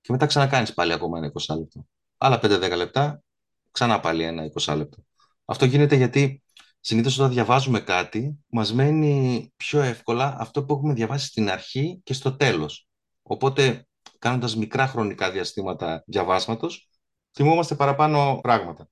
και 0.00 0.12
μετά 0.12 0.26
ξανακάνεις 0.26 0.74
πάλι 0.74 0.92
ακόμα 0.92 1.18
ένα 1.18 1.26
20 1.26 1.56
λεπτό. 1.56 1.86
Άλλα 2.16 2.38
5-10 2.42 2.76
λεπτά, 2.76 3.22
ξανά 3.70 4.00
πάλι 4.00 4.22
ένα 4.22 4.44
20 4.44 4.76
λεπτό. 4.76 5.04
Αυτό 5.44 5.64
γίνεται 5.64 5.96
γιατί 5.96 6.42
συνήθως 6.80 7.18
όταν 7.18 7.30
διαβάζουμε 7.30 7.80
κάτι, 7.80 8.38
μας 8.46 8.72
μένει 8.72 9.52
πιο 9.56 9.80
εύκολα 9.80 10.36
αυτό 10.38 10.64
που 10.64 10.74
έχουμε 10.74 10.94
διαβάσει 10.94 11.26
στην 11.26 11.50
αρχή 11.50 12.00
και 12.04 12.12
στο 12.12 12.36
τέλος. 12.36 12.88
Οπότε, 13.22 13.86
κάνοντας 14.18 14.56
μικρά 14.56 14.86
χρονικά 14.86 15.30
διαστήματα 15.30 16.02
διαβάσματος, 16.06 16.88
θυμόμαστε 17.32 17.74
παραπάνω 17.74 18.40
πράγματα. 18.42 18.88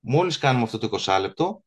Μόλις 0.00 0.38
κάνουμε 0.38 0.64
αυτό 0.64 0.78
το 0.78 0.86
20 0.86 1.18
λεπτό, 1.20 1.64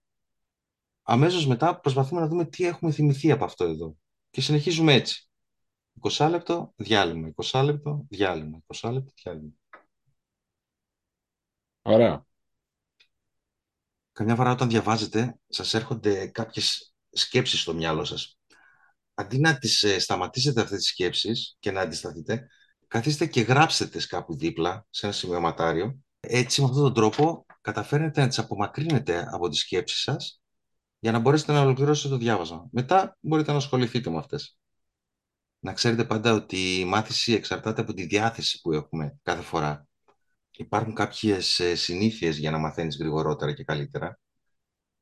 αμέσως 1.03 1.47
μετά 1.47 1.79
προσπαθούμε 1.79 2.21
να 2.21 2.27
δούμε 2.27 2.45
τι 2.45 2.65
έχουμε 2.65 2.91
θυμηθεί 2.91 3.31
από 3.31 3.43
αυτό 3.43 3.63
εδώ. 3.63 3.95
Και 4.29 4.41
συνεχίζουμε 4.41 4.93
έτσι. 4.93 5.29
20 6.01 6.29
λεπτό, 6.29 6.73
διάλειμμα. 6.75 7.31
20 7.35 7.63
λεπτό, 7.63 8.05
διάλειμμα. 8.09 8.59
20 8.67 8.91
λεπτό, 8.91 9.11
διάλειμμα. 9.23 9.51
Ωραία. 11.81 12.26
Καμιά 14.17 14.35
φορά 14.35 14.51
όταν 14.51 14.69
διαβάζετε, 14.69 15.39
σας 15.47 15.73
έρχονται 15.73 16.27
κάποιες 16.27 16.93
σκέψεις 17.09 17.61
στο 17.61 17.73
μυαλό 17.73 18.03
σας. 18.05 18.37
αντί 19.13 19.39
να 19.39 19.57
τις 19.57 19.83
ε, 19.83 19.99
σταματήσετε 19.99 20.61
αυτές 20.61 20.77
τις 20.77 20.87
σκέψεις 20.87 21.55
και 21.59 21.71
να 21.71 21.81
αντισταθείτε, 21.81 22.47
καθίστε 22.87 23.25
και 23.25 23.41
γράψτε 23.41 23.87
τις 23.87 24.07
κάπου 24.07 24.37
δίπλα 24.37 24.85
σε 24.89 25.05
ένα 25.05 25.15
σημειωματάριο. 25.15 25.99
Έτσι, 26.19 26.61
με 26.61 26.67
αυτόν 26.67 26.83
τον 26.83 26.93
τρόπο, 26.93 27.45
καταφέρνετε 27.61 28.21
να 28.21 28.27
τις 28.27 28.39
απομακρύνετε 28.39 29.27
από 29.31 29.49
τις 29.49 29.59
σκέψεις 29.59 30.01
σας 30.01 30.41
για 30.99 31.11
να 31.11 31.19
μπορέσετε 31.19 31.51
να 31.51 31.61
ολοκληρώσετε 31.61 32.09
το 32.09 32.17
διάβασμα. 32.17 32.67
Μετά 32.71 33.17
μπορείτε 33.19 33.51
να 33.51 33.57
ασχοληθείτε 33.57 34.09
με 34.09 34.17
αυτές. 34.17 34.57
Να 35.59 35.73
ξέρετε 35.73 36.05
πάντα 36.05 36.33
ότι 36.33 36.79
η 36.79 36.85
μάθηση 36.85 37.33
εξαρτάται 37.33 37.81
από 37.81 37.93
τη 37.93 38.05
διάθεση 38.05 38.61
που 38.61 38.71
έχουμε 38.73 39.17
κάθε 39.23 39.41
φορά. 39.41 39.86
Υπάρχουν 40.57 40.93
κάποιες 40.93 41.59
ε, 41.59 41.75
συνήθειες 41.75 42.37
για 42.37 42.51
να 42.51 42.57
μαθαίνεις 42.57 42.97
γρηγορότερα 42.97 43.53
και 43.53 43.63
καλύτερα. 43.63 44.19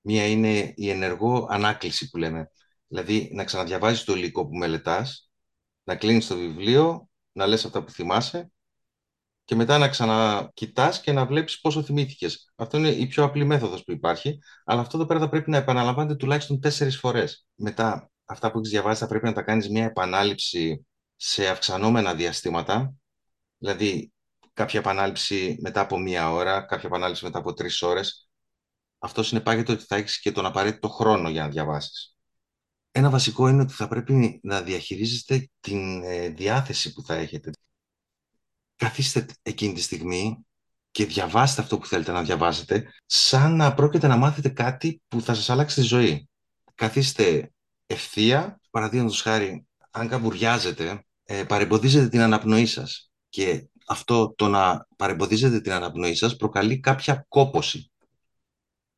Μία 0.01 0.27
είναι 0.27 0.73
η 0.75 0.89
ενεργό 0.89 1.47
ανάκληση 1.49 2.09
που 2.09 2.17
λέμε. 2.17 2.51
Δηλαδή 2.87 3.29
να 3.33 3.43
ξαναδιαβάζεις 3.43 4.03
το 4.03 4.13
υλικό 4.13 4.47
που 4.47 4.55
μελετάς, 4.55 5.31
να 5.83 5.95
κλείνεις 5.95 6.27
το 6.27 6.35
βιβλίο, 6.35 7.09
να 7.31 7.47
λες 7.47 7.65
αυτά 7.65 7.83
που 7.83 7.91
θυμάσαι 7.91 8.51
και 9.43 9.55
μετά 9.55 9.77
να 9.77 9.89
ξανακοιτάς 9.89 11.01
και 11.01 11.11
να 11.11 11.25
βλέπεις 11.25 11.61
πόσο 11.61 11.83
θυμήθηκες. 11.83 12.51
Αυτό 12.55 12.77
είναι 12.77 12.89
η 12.89 13.07
πιο 13.07 13.23
απλή 13.23 13.45
μέθοδος 13.45 13.83
που 13.83 13.91
υπάρχει, 13.91 14.39
αλλά 14.65 14.81
αυτό 14.81 14.97
εδώ 14.97 15.05
πέρα 15.05 15.19
θα 15.19 15.29
πρέπει 15.29 15.49
να 15.49 15.57
επαναλαμβάνεται 15.57 16.15
τουλάχιστον 16.15 16.59
τέσσερις 16.59 16.97
φορές. 16.97 17.47
Μετά, 17.55 18.11
αυτά 18.25 18.51
που 18.51 18.57
έχεις 18.57 18.69
διαβάσει 18.69 18.99
θα 18.99 19.07
πρέπει 19.07 19.25
να 19.25 19.33
τα 19.33 19.41
κάνεις 19.41 19.69
μια 19.69 19.85
επανάληψη 19.85 20.85
σε 21.15 21.47
αυξανόμενα 21.47 22.15
διαστήματα, 22.15 22.93
δηλαδή 23.57 24.13
κάποια 24.55 24.79
επανάληψη 24.79 25.57
μετά 25.61 25.81
από 25.81 25.99
μία 25.99 26.31
ώρα, 26.31 26.61
κάποια 26.61 26.89
επανάληψη 26.89 27.23
μετά 27.23 27.39
από 27.39 27.53
τρεις 27.53 27.81
ώρες. 27.81 28.29
Αυτό 28.99 29.23
συνεπάγεται 29.23 29.71
ότι 29.71 29.83
θα 29.83 29.95
έχεις 29.95 30.19
και 30.19 30.31
τον 30.31 30.45
απαραίτητο 30.45 30.89
χρόνο 30.89 31.29
για 31.29 31.41
να 31.43 31.49
διαβάσεις. 31.49 32.15
Ένα 32.91 33.09
βασικό 33.09 33.47
είναι 33.47 33.61
ότι 33.61 33.73
θα 33.73 33.87
πρέπει 33.87 34.39
να 34.43 34.61
διαχειρίζεστε 34.61 35.49
την 35.59 36.03
ε, 36.03 36.29
διάθεση 36.29 36.93
που 36.93 37.03
θα 37.03 37.13
έχετε. 37.13 37.51
Καθίστε 38.75 39.25
εκείνη 39.41 39.73
τη 39.73 39.81
στιγμή 39.81 40.45
και 40.91 41.05
διαβάστε 41.05 41.61
αυτό 41.61 41.77
που 41.77 41.85
θέλετε 41.85 42.11
να 42.11 42.23
διαβάσετε, 42.23 42.93
σαν 43.05 43.55
να 43.55 43.73
πρόκειται 43.73 44.07
να 44.07 44.17
μάθετε 44.17 44.49
κάτι 44.49 45.01
που 45.07 45.21
θα 45.21 45.33
σας 45.33 45.49
αλλάξει 45.49 45.75
τη 45.75 45.81
ζωή. 45.81 46.29
Καθίστε 46.75 47.51
ευθεία, 47.85 48.59
παραδείγματος 48.69 49.21
χάρη, 49.21 49.65
αν 49.91 50.07
καμπουριάζετε, 50.07 51.05
ε, 51.23 51.43
παρεμποδίζετε 51.43 52.09
την 52.09 52.19
αναπνοή 52.19 52.65
σας 52.65 53.11
και 53.29 53.67
αυτό 53.87 54.33
το 54.33 54.47
να 54.47 54.87
παρεμποδίζετε 54.95 55.61
την 55.61 55.71
αναπνοή 55.71 56.15
σας 56.15 56.35
προκαλεί 56.35 56.79
κάποια 56.79 57.25
κόποση. 57.27 57.91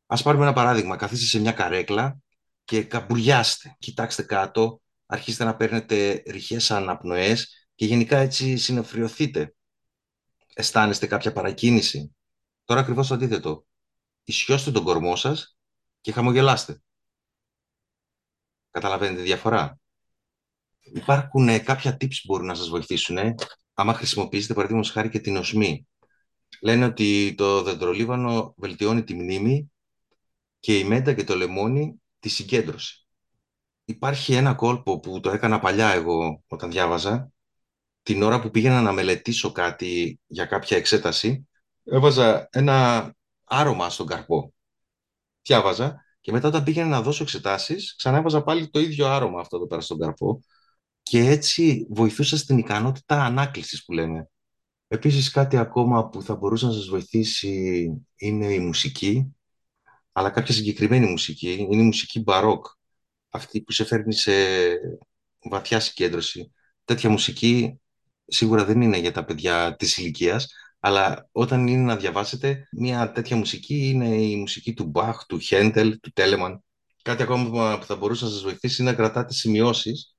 Ας 0.05 0.21
πάρουμε 0.23 0.43
ένα 0.43 0.53
παράδειγμα. 0.53 0.95
Καθίστε 0.95 1.25
σε 1.25 1.39
μια 1.39 1.51
καρέκλα 1.51 2.17
και 2.63 2.83
καμπουριάστε. 2.83 3.75
Κοιτάξτε 3.79 4.23
κάτω, 4.23 4.81
αρχίστε 5.05 5.43
να 5.43 5.55
παίρνετε 5.55 6.23
ρηχές 6.27 6.71
αναπνοές 6.71 7.67
και 7.75 7.85
γενικά 7.85 8.17
έτσι 8.17 8.57
συνεφριωθείτε. 8.57 9.55
Αισθάνεστε 10.53 11.07
κάποια 11.07 11.33
παρακίνηση. 11.33 12.15
Τώρα 12.63 12.79
ακριβώς 12.79 13.07
το 13.07 13.13
αντίθετο. 13.13 13.65
Ισιώστε 14.23 14.71
τον 14.71 14.83
κορμό 14.83 15.15
σας 15.15 15.57
και 16.01 16.11
χαμογελάστε. 16.11 16.81
Καταλαβαίνετε 18.71 19.17
τη 19.17 19.25
διαφορά; 19.25 19.79
Υπάρχουν 20.79 21.47
ε, 21.47 21.59
κάποια 21.59 21.91
tips 21.93 22.15
που 22.21 22.23
μπορούν 22.25 22.45
να 22.45 22.55
σας 22.55 22.69
βοηθήσουν. 22.69 23.17
Ε. 23.77 23.81
Άμα 23.81 23.93
χρησιμοποιήσετε 23.93 24.53
παραδείγματος 24.53 24.91
χάρη 24.91 25.09
και 25.09 25.19
την 25.19 25.37
οσμή. 25.37 25.87
Λένε 26.61 26.85
ότι 26.85 27.35
το 27.37 27.63
δεντρολίβανο 27.63 28.53
βελτιώνει 28.57 29.03
τη 29.03 29.13
μνήμη 29.13 29.71
και 30.59 30.77
η 30.77 30.83
μέντα 30.83 31.13
και 31.13 31.23
το 31.23 31.35
λεμόνι 31.35 32.01
τη 32.19 32.29
συγκέντρωση. 32.29 33.07
Υπάρχει 33.85 34.33
ένα 34.33 34.53
κόλπο 34.53 34.99
που 34.99 35.19
το 35.19 35.29
έκανα 35.29 35.59
παλιά 35.59 35.89
εγώ 35.89 36.43
όταν 36.47 36.71
διάβαζα. 36.71 37.31
Την 38.01 38.23
ώρα 38.23 38.41
που 38.41 38.49
πήγαινα 38.49 38.81
να 38.81 38.91
μελετήσω 38.91 39.51
κάτι 39.51 40.19
για 40.27 40.45
κάποια 40.45 40.77
εξέταση, 40.77 41.47
έβαζα 41.83 42.47
ένα 42.51 43.15
άρωμα 43.43 43.89
στον 43.89 44.07
καρπό. 44.07 44.53
Διάβαζα 45.41 46.05
και 46.21 46.31
μετά 46.31 46.47
όταν 46.47 46.63
πήγαινα 46.63 46.87
να 46.87 47.01
δώσω 47.01 47.23
εξετάσεις, 47.23 47.95
ξανά 47.95 48.17
έβαζα 48.17 48.43
πάλι 48.43 48.69
το 48.69 48.79
ίδιο 48.79 49.07
άρωμα 49.07 49.39
αυτό 49.39 49.55
εδώ 49.55 49.67
πέρα 49.67 49.81
στον 49.81 49.99
καρπό 49.99 50.41
και 51.09 51.19
έτσι 51.19 51.87
βοηθούσα 51.89 52.37
στην 52.37 52.57
ικανότητα 52.57 53.23
ανάκλησης 53.23 53.85
που 53.85 53.93
λέμε. 53.93 54.29
Επίσης 54.87 55.31
κάτι 55.31 55.57
ακόμα 55.57 56.09
που 56.09 56.21
θα 56.21 56.35
μπορούσε 56.35 56.65
να 56.65 56.71
σας 56.71 56.87
βοηθήσει 56.87 57.87
είναι 58.15 58.53
η 58.53 58.59
μουσική 58.59 59.31
αλλά 60.17 60.29
κάποια 60.29 60.53
συγκεκριμένη 60.53 61.05
μουσική. 61.05 61.51
Είναι 61.51 61.81
η 61.81 61.85
μουσική 61.85 62.19
μπαρόκ, 62.19 62.65
αυτή 63.29 63.61
που 63.61 63.71
σε 63.71 63.85
φέρνει 63.85 64.13
σε 64.13 64.31
βαθιά 65.49 65.79
συγκέντρωση. 65.79 66.51
Τέτοια 66.85 67.09
μουσική 67.09 67.79
σίγουρα 68.27 68.65
δεν 68.65 68.81
είναι 68.81 68.97
για 68.97 69.11
τα 69.11 69.25
παιδιά 69.25 69.75
της 69.75 69.97
ηλικίας, 69.97 70.47
αλλά 70.79 71.29
όταν 71.31 71.67
είναι 71.67 71.83
να 71.83 71.95
διαβάσετε, 71.95 72.67
μια 72.71 73.11
τέτοια 73.11 73.35
μουσική 73.35 73.89
είναι 73.89 74.21
η 74.21 74.35
μουσική 74.35 74.73
του 74.73 74.85
Μπαχ, 74.85 75.25
του 75.25 75.39
Χέντελ, 75.39 75.99
του 75.99 76.11
Τέλεμαν. 76.11 76.63
Κάτι 77.01 77.23
ακόμα 77.23 77.77
που 77.79 77.85
θα 77.85 77.95
μπορούσε 77.95 78.25
να 78.25 78.31
σας 78.31 78.41
βοηθήσει 78.41 78.81
είναι 78.81 78.91
να 78.91 78.97
κρατάτε 78.97 79.33
σημειώσεις, 79.33 80.15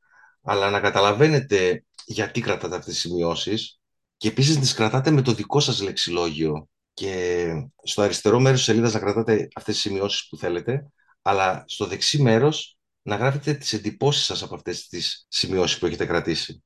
αλλά 0.48 0.70
να 0.70 0.80
καταλαβαίνετε 0.80 1.84
γιατί 2.06 2.40
κρατάτε 2.40 2.76
αυτές 2.76 2.92
τις 2.92 3.02
σημειώσεις 3.02 3.78
και 4.16 4.28
επίσης 4.28 4.54
να 4.54 4.60
τις 4.60 4.74
κρατάτε 4.74 5.10
με 5.10 5.22
το 5.22 5.32
δικό 5.32 5.60
σας 5.60 5.80
λεξιλόγιο 5.80 6.68
και 6.92 7.46
στο 7.82 8.02
αριστερό 8.02 8.40
μέρος 8.40 8.58
της 8.58 8.66
σελίδας 8.66 8.92
να 8.92 8.98
κρατάτε 8.98 9.48
αυτές 9.54 9.74
τις 9.74 9.82
σημειώσεις 9.82 10.28
που 10.28 10.36
θέλετε, 10.36 10.92
αλλά 11.22 11.64
στο 11.66 11.86
δεξί 11.86 12.22
μέρος 12.22 12.78
να 13.02 13.16
γράφετε 13.16 13.54
τις 13.54 13.72
εντυπώσεις 13.72 14.24
σας 14.24 14.42
από 14.42 14.54
αυτές 14.54 14.86
τις 14.86 15.26
σημειώσεις 15.28 15.78
που 15.78 15.86
έχετε 15.86 16.06
κρατήσει. 16.06 16.62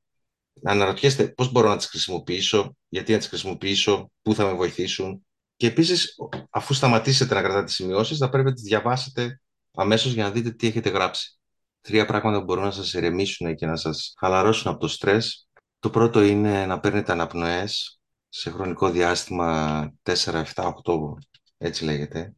Να 0.53 0.71
αναρωτιέστε 0.71 1.29
πώς 1.29 1.53
μπορώ 1.53 1.69
να 1.69 1.77
τις 1.77 1.87
χρησιμοποιήσω, 1.87 2.77
γιατί 2.89 3.13
να 3.13 3.19
τις 3.19 3.29
χρησιμοποιήσω, 3.29 4.11
πού 4.23 4.35
θα 4.35 4.45
με 4.45 4.53
βοηθήσουν. 4.53 5.27
Και 5.57 5.67
επίσης, 5.67 6.17
αφού 6.51 6.75
σταματήσετε 6.75 7.35
να 7.35 7.41
κρατάτε 7.41 7.65
τις 7.65 7.75
σημειώσεις, 7.75 8.19
θα 8.19 8.29
πρέπει 8.29 8.49
να 8.49 8.55
τις 8.55 8.63
διαβάσετε 8.63 9.41
αμέσως 9.75 10.13
για 10.13 10.25
να 10.25 10.31
δείτε 10.31 10.51
τι 10.51 10.67
έχετε 10.67 10.91
γράψει. 10.91 11.37
Τρία 11.83 12.07
πράγματα 12.07 12.39
που 12.39 12.45
μπορούν 12.45 12.65
να 12.65 12.71
σας 12.71 12.95
ερεμήσουν 12.95 13.55
και 13.55 13.67
να 13.67 13.77
σας 13.77 14.15
χαλαρώσουν 14.19 14.71
από 14.71 14.81
το 14.81 14.89
στρες. 14.89 15.49
Το 15.79 15.91
πρώτο 15.91 16.23
είναι 16.23 16.67
να 16.67 16.81
παίρνετε 16.81 17.13
αναπνοές, 17.13 18.01
σε 18.29 18.51
χρονικό 18.51 18.91
διάστημα 18.91 19.93
4, 20.03 20.45
7, 20.55 20.73
8, 20.85 21.19
έτσι 21.59 21.85
λέγεται. 21.85 22.35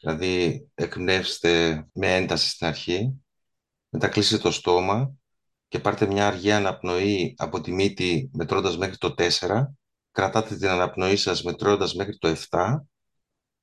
Δηλαδή 0.00 0.66
εκπνεύστε 0.74 1.84
με 1.92 2.14
ένταση 2.16 2.48
στην 2.48 2.66
αρχή, 2.66 3.22
μετά 3.88 4.08
κλείστε 4.08 4.38
το 4.38 4.50
στόμα 4.50 5.12
και 5.68 5.78
πάρτε 5.78 6.06
μια 6.06 6.26
αργή 6.26 6.52
αναπνοή 6.52 7.34
από 7.38 7.60
τη 7.60 7.72
μύτη 7.72 8.30
μετρώντας 8.32 8.78
μέχρι 8.78 8.96
το 8.96 9.14
4, 9.18 9.64
κρατάτε 10.10 10.56
την 10.56 10.68
αναπνοή 10.68 11.16
σας 11.16 11.42
μετρώντας 11.42 11.94
μέχρι 11.94 12.18
το 12.18 12.28
7 12.50 12.86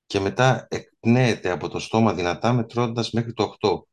και 0.06 0.20
μετά 0.20 0.68
εκπνέετε 0.70 1.50
από 1.50 1.70
το 1.70 1.80
στόμα 1.80 2.14
δυνατά 2.14 2.54
μετρώντας 2.54 3.12
μέχρι 3.12 3.34
το 3.34 3.56
8. 3.62 3.88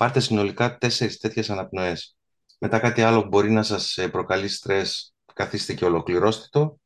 Πάρτε 0.00 0.20
συνολικά 0.20 0.78
4 0.80 1.16
τέτοιες 1.20 1.50
αναπνοές. 1.50 2.16
Μετά 2.58 2.78
κάτι 2.78 3.02
άλλο 3.02 3.22
που 3.22 3.28
μπορεί 3.28 3.50
να 3.50 3.62
σας 3.62 3.98
προκαλεί 4.10 4.48
στρες, 4.48 5.14
καθίστε 5.34 5.74
και 5.74 5.84
ολοκληρώστε 5.84 6.46
το 6.50 6.80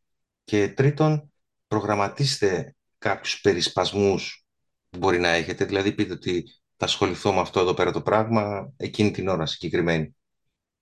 και 0.44 0.68
τρίτον, 0.68 1.32
προγραμματίστε 1.66 2.74
κάποιους 2.98 3.40
περισπασμούς 3.40 4.44
που 4.90 4.98
μπορεί 4.98 5.18
να 5.18 5.28
έχετε. 5.28 5.64
Δηλαδή, 5.64 5.92
πείτε 5.92 6.12
ότι 6.12 6.44
θα 6.76 6.84
ασχοληθώ 6.84 7.32
με 7.32 7.40
αυτό 7.40 7.60
εδώ 7.60 7.74
πέρα 7.74 7.92
το 7.92 8.02
πράγμα 8.02 8.72
εκείνη 8.76 9.10
την 9.10 9.28
ώρα 9.28 9.46
συγκεκριμένη. 9.46 10.16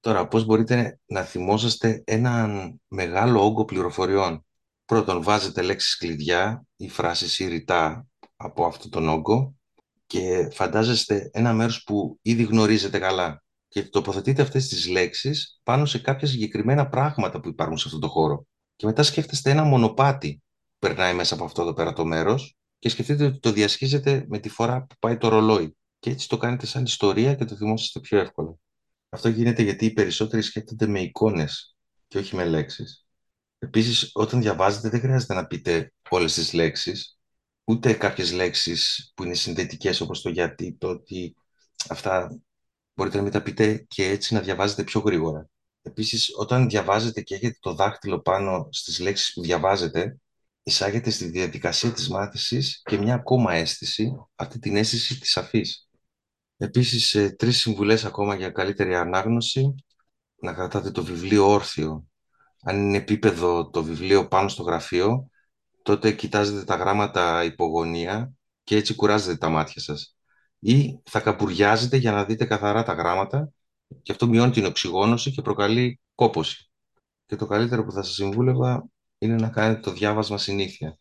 Τώρα, 0.01 0.29
πώς 0.29 0.45
μπορείτε 0.45 0.99
να 1.07 1.23
θυμόσαστε 1.23 2.03
έναν 2.07 2.81
μεγάλο 2.89 3.45
όγκο 3.45 3.65
πληροφοριών; 3.65 4.47
Πρώτον, 4.85 5.23
βάζετε 5.23 5.63
λέξεις 5.63 5.97
κλειδιά 5.97 6.65
ή 6.77 6.89
φράσεις 6.89 7.39
ή 7.39 7.47
ρητά 7.49 8.07
από 8.37 8.65
αυτόν 8.65 8.91
τον 8.91 9.09
όγκο 9.09 9.55
και 10.13 10.49
φαντάζεστε 10.53 11.31
ένα 11.33 11.53
μέρος 11.53 11.85
που 11.85 12.19
ήδη 12.23 12.43
γνωρίζετε 12.43 12.99
καλά 12.99 13.43
και 13.69 13.83
τοποθετείτε 13.83 14.43
αυτές 14.43 14.69
τις 14.69 14.89
λέξεις 14.89 15.61
πάνω 15.63 15.85
σε 15.85 15.99
κάποια 15.99 16.27
συγκεκριμένα 16.27 16.89
πράγματα 16.89 17.41
που 17.41 17.49
υπάρχουν 17.49 17.77
σε 17.79 17.85
αυτό 17.87 17.99
το 17.99 18.09
χώρο. 18.09 18.47
Και 18.77 18.87
μετά 18.87 19.03
σκέφτεστε 19.03 19.51
ένα 19.51 19.65
μονοπάτι 19.65 20.43
που 20.69 20.77
περνάει 20.79 21.15
μέσα 21.15 21.35
από 21.35 21.45
αυτό 21.45 21.63
εδώ 21.63 21.73
πέρα 21.73 21.93
το 21.93 22.05
μέρος 22.05 22.57
και 22.79 22.89
σκεφτείτε 22.89 23.25
ότι 23.25 23.39
το 23.39 23.53
διασχίζετε 23.53 24.25
με 24.29 24.39
τη 24.39 24.49
φορά 24.49 24.83
που 24.83 24.95
πάει 24.99 25.17
το 25.17 25.29
ρολόι. 25.29 25.77
Και 25.99 26.11
έτσι 26.11 26.29
το 26.29 26.37
κάνετε 26.37 26.67
σαν 26.67 26.85
ιστορία 26.85 27.35
και 27.35 27.45
το 27.45 27.57
θυμόσαστε 27.57 28.01
πιο 28.01 28.19
εύκολα. 28.19 28.55
Αυτό 29.09 29.29
γίνεται 29.29 29.63
γιατί 29.63 29.85
οι 29.85 29.93
περισσότεροι 29.93 30.43
σκέφτονται 30.43 30.87
με 30.87 31.01
εικόνες 31.01 31.77
και 32.09 32.19
όχι 32.19 32.37
με 32.37 32.45
λέξεις. 32.45 33.07
Επίσης, 33.59 34.11
όταν 34.13 34.41
διαβάζετε, 34.41 34.89
δεν 34.89 35.01
χρειάζεται 35.01 35.35
να 35.35 35.47
πείτε 35.47 35.93
όλες 36.09 36.35
τις 36.35 36.53
λέξεις, 36.53 37.12
ούτε 37.65 37.93
κάποιες 37.93 38.33
λέξεις 38.33 39.13
που 39.15 39.25
είναι 39.25 39.35
συνδετικές 39.35 40.01
όπως 40.01 40.23
το 40.23 40.29
γιατί, 40.29 40.77
το 40.79 40.89
ότι. 40.89 41.35
Αυτά 41.89 42.41
μπορείτε 42.95 43.17
να 43.17 43.23
μην 43.23 43.33
τα 43.33 43.43
πείτε 43.43 43.85
και 43.89 44.09
έτσι 44.09 44.35
να 44.35 44.41
διαβάζετε 44.41 44.85
πιο 44.85 45.01
γρήγορα. 45.01 45.49
Επίσης, 45.83 46.33
όταν 46.37 46.69
διαβάζετε 46.69 47.21
και 47.21 47.35
έχετε 47.35 47.57
το 47.61 47.75
δάχτυλο 47.75 48.21
πάνω 48.21 48.69
στις 48.71 48.99
λέξεις 48.99 49.33
που 49.33 49.43
διαβάζετε, 49.43 50.19
εισάγετε 50.63 51.11
στη 51.11 51.25
διαδικασία 51.25 51.93
της 51.93 52.09
μάθησης 52.09 52.83
και 52.85 52.99
μια 52.99 53.15
ακόμα 53.15 53.55
αίσθηση, 53.55 54.13
αυτή 54.35 54.59
την 54.59 54.77
αίσθηση 54.77 55.19
της 55.21 55.37
αφής. 55.37 55.89
Επίσης, 56.57 57.15
ε, 57.15 57.31
τρεις 57.31 57.59
συμβουλές 57.59 58.05
ακόμα 58.05 58.35
για 58.35 58.51
καλύτερη 58.51 58.95
ανάγνωση. 58.95 59.75
Να 60.43 60.53
κρατάτε 60.53 60.91
το 60.91 61.05
βιβλίο 61.05 61.49
όρθιο. 61.49 62.07
Αν 62.63 62.77
είναι 62.77 62.97
επίπεδο 62.97 63.71
το 63.71 63.83
βιβλίο 63.83 64.29
πάνω 64.29 64.49
στο 64.49 64.63
γραφείο, 64.63 65.31
τότε 65.83 66.13
κοιτάζετε 66.13 66.65
τα 66.65 66.75
γράμματα 66.75 67.45
υπογωνία 67.45 68.33
και 68.65 68.77
έτσι 68.77 68.95
κουράζετε 68.95 69.37
τα 69.37 69.49
μάτια 69.49 69.83
σας. 69.83 70.17
Ή 70.59 71.01
θα 71.05 71.21
καπουριάζετε 71.21 71.97
για 71.97 72.13
να 72.13 72.25
δείτε 72.25 72.45
καθαρά 72.45 72.83
τα 72.83 72.93
γράμματα 72.93 73.53
και 74.03 74.13
αυτό 74.13 74.27
μειώνει 74.27 74.53
την 74.53 74.65
οξυγόνωση 74.65 75.31
και 75.31 75.43
προκαλεί 75.43 76.01
κόπωση. 76.15 76.71
Και 77.27 77.37
το 77.37 77.47
καλύτερο 77.47 77.85
που 77.85 77.93
θα 77.93 78.03
σας 78.03 78.15
συμβούλευα 78.15 78.89
είναι 79.19 79.35
να 79.35 79.49
κάνετε 79.49 79.81
το 79.81 79.93
διάβασμα 79.93 80.39
συνήθεια. 80.39 80.99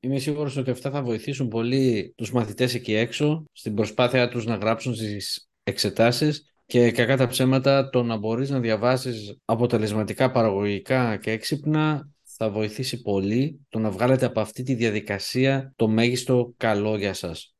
Είμαι 0.00 0.18
σίγουρος 0.18 0.56
ότι 0.56 0.70
αυτά 0.70 0.90
θα 0.90 1.02
βοηθήσουν 1.02 1.48
πολύ 1.48 2.12
τους 2.16 2.32
μαθητές 2.32 2.74
εκεί 2.74 2.94
έξω 2.94 3.44
στην 3.52 3.74
προσπάθεια 3.74 4.28
τους 4.28 4.46
να 4.46 4.54
γράψουν 4.54 4.94
στις 4.94 5.48
εξετάσεις 5.62 6.54
και 6.66 6.90
κακά 6.90 7.16
τα 7.16 7.26
ψέματα 7.26 7.88
το 7.88 8.02
να 8.02 8.16
μπορείς 8.16 8.50
να 8.50 8.60
διαβάσεις 8.60 9.36
αποτελεσματικά, 9.44 10.30
παραγωγικά 10.30 11.16
και 11.16 11.30
έξυπνα 11.30 12.08
θα 12.44 12.50
βοηθήσει 12.50 13.02
πολύ 13.02 13.60
το 13.68 13.78
να 13.78 13.90
βγάλετε 13.90 14.26
από 14.26 14.40
αυτή 14.40 14.62
τη 14.62 14.74
διαδικασία 14.74 15.72
το 15.76 15.88
μέγιστο 15.88 16.52
καλό 16.56 16.96
για 16.96 17.14
σας. 17.14 17.54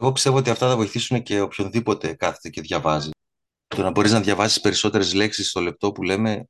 Εγώ 0.00 0.12
πιστεύω 0.12 0.36
ότι 0.36 0.50
αυτά 0.50 0.68
θα 0.68 0.76
βοηθήσουν 0.76 1.22
και 1.22 1.40
οποιονδήποτε 1.40 2.14
κάθεται 2.14 2.48
και 2.48 2.60
διαβάζει. 2.60 3.10
Το 3.66 3.82
να 3.82 3.90
μπορείς 3.90 4.12
να 4.12 4.20
διαβάσεις 4.20 4.60
περισσότερες 4.60 5.14
λέξεις 5.14 5.48
στο 5.48 5.60
λεπτό 5.60 5.92
που 5.92 6.02
λέμε 6.02 6.48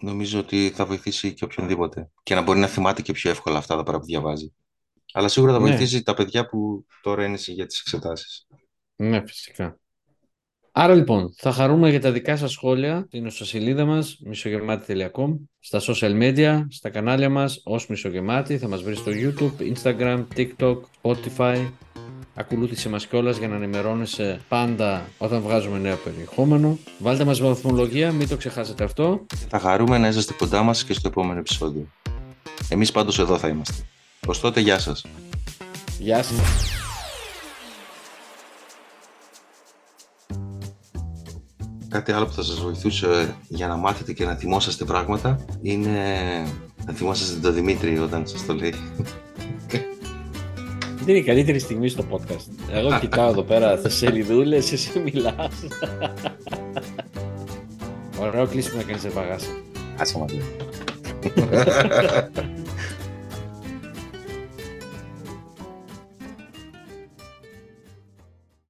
νομίζω 0.00 0.38
ότι 0.38 0.70
θα 0.74 0.86
βοηθήσει 0.86 1.34
και 1.34 1.44
οποιονδήποτε. 1.44 2.10
Και 2.22 2.34
να 2.34 2.42
μπορεί 2.42 2.58
να 2.58 2.66
θυμάται 2.66 3.02
και 3.02 3.12
πιο 3.12 3.30
εύκολα 3.30 3.58
αυτά 3.58 3.76
τα 3.76 3.82
πράγματα 3.82 4.04
που 4.04 4.10
διαβάζει. 4.12 4.54
Αλλά 5.12 5.28
σίγουρα 5.28 5.52
θα 5.52 5.58
Ναι. 5.58 5.68
βοηθήσει 5.68 6.02
τα 6.02 6.14
παιδιά 6.14 6.46
που 6.46 6.86
τώρα 7.02 7.24
είναι 7.24 7.38
για 7.38 7.66
τις 7.66 7.80
εξετάσεις. 7.80 8.46
Ναι, 8.96 9.26
φυσικά. 9.26 9.78
Άρα 10.74 10.94
λοιπόν, 10.94 11.34
θα 11.36 11.52
χαρούμε 11.52 11.90
για 11.90 12.00
τα 12.00 12.12
δικά 12.12 12.36
σας 12.36 12.52
σχόλια 12.52 13.04
στην 13.06 13.26
ιστοσελίδα 13.26 13.84
μας 13.84 14.18
μισογεμάτη.com, 14.24 15.36
στα 15.60 15.80
social 15.80 16.22
media, 16.22 16.66
στα 16.68 16.90
κανάλια 16.90 17.30
μας 17.30 17.60
ως 17.64 17.86
Μισογεμάτη, 17.86 18.58
θα 18.58 18.68
μας 18.68 18.82
βρεις 18.82 18.98
στο 18.98 19.10
YouTube, 19.14 19.52
Instagram, 19.74 20.24
TikTok, 20.36 20.76
Spotify. 21.02 21.70
Ακολούθησε 22.34 22.88
μας 22.88 23.06
κιόλας 23.06 23.38
για 23.38 23.48
να 23.48 23.54
ενημερώνεσαι 23.54 24.40
πάντα 24.48 25.08
όταν 25.18 25.40
βγάζουμε 25.40 25.78
νέο 25.78 25.96
περιεχόμενο. 25.96 26.78
Βάλτε 26.98 27.24
μας 27.24 27.40
βαθμολογία, 27.40 28.12
μην 28.12 28.28
το 28.28 28.36
ξεχάσετε 28.36 28.84
αυτό. 28.84 29.26
Θα 29.48 29.58
χαρούμε 29.58 29.98
να 29.98 30.08
είσαστε 30.08 30.32
κοντά 30.32 30.62
μας 30.62 30.84
και 30.84 30.92
στο 30.92 31.08
επόμενο 31.08 31.38
επεισόδιο. 31.38 31.86
Εμείς 32.68 32.90
πάντως 32.90 33.18
εδώ 33.18 33.38
θα 33.38 33.48
είμαστε. 33.48 33.82
Ως 34.26 34.40
τότε, 34.40 34.60
γεια 34.60 34.78
σας. 34.78 35.04
Γεια 35.98 36.22
σας. 36.22 36.81
Κάτι 41.92 42.12
άλλο 42.12 42.26
που 42.26 42.32
θα 42.32 42.42
σας 42.42 42.60
βοηθούσε 42.60 43.34
για 43.48 43.66
να 43.66 43.76
μάθετε 43.76 44.12
και 44.12 44.24
να 44.24 44.34
θυμόσαστε 44.34 44.84
πράγματα 44.84 45.44
είναι 45.62 45.90
να 46.86 46.92
θυμόσαστε 46.92 47.40
τον 47.40 47.54
Δημήτρη 47.54 47.98
όταν 47.98 48.26
σας 48.26 48.46
το 48.46 48.54
λέει. 48.54 48.74
Αυτή 50.94 51.04
είναι 51.10 51.18
η 51.18 51.22
καλύτερη 51.22 51.58
στιγμή 51.58 51.88
στο 51.88 52.04
podcast. 52.10 52.70
Εγώ 52.72 52.98
κοιτάω 52.98 53.28
εδώ 53.28 53.42
πέρα 53.42 53.78
τις 53.78 53.94
σελιδούλες, 53.94 54.72
εσύ 54.72 54.98
μιλάς. 54.98 55.54
Ωραίο 58.20 58.46
κλείσιμο 58.46 58.76
να 58.76 58.82
κάνεις 58.82 59.00
σε 59.00 59.08
παγάση. 59.08 59.50
Άσε 59.98 60.18
μας. 60.18 60.32
λέει. 60.32 60.44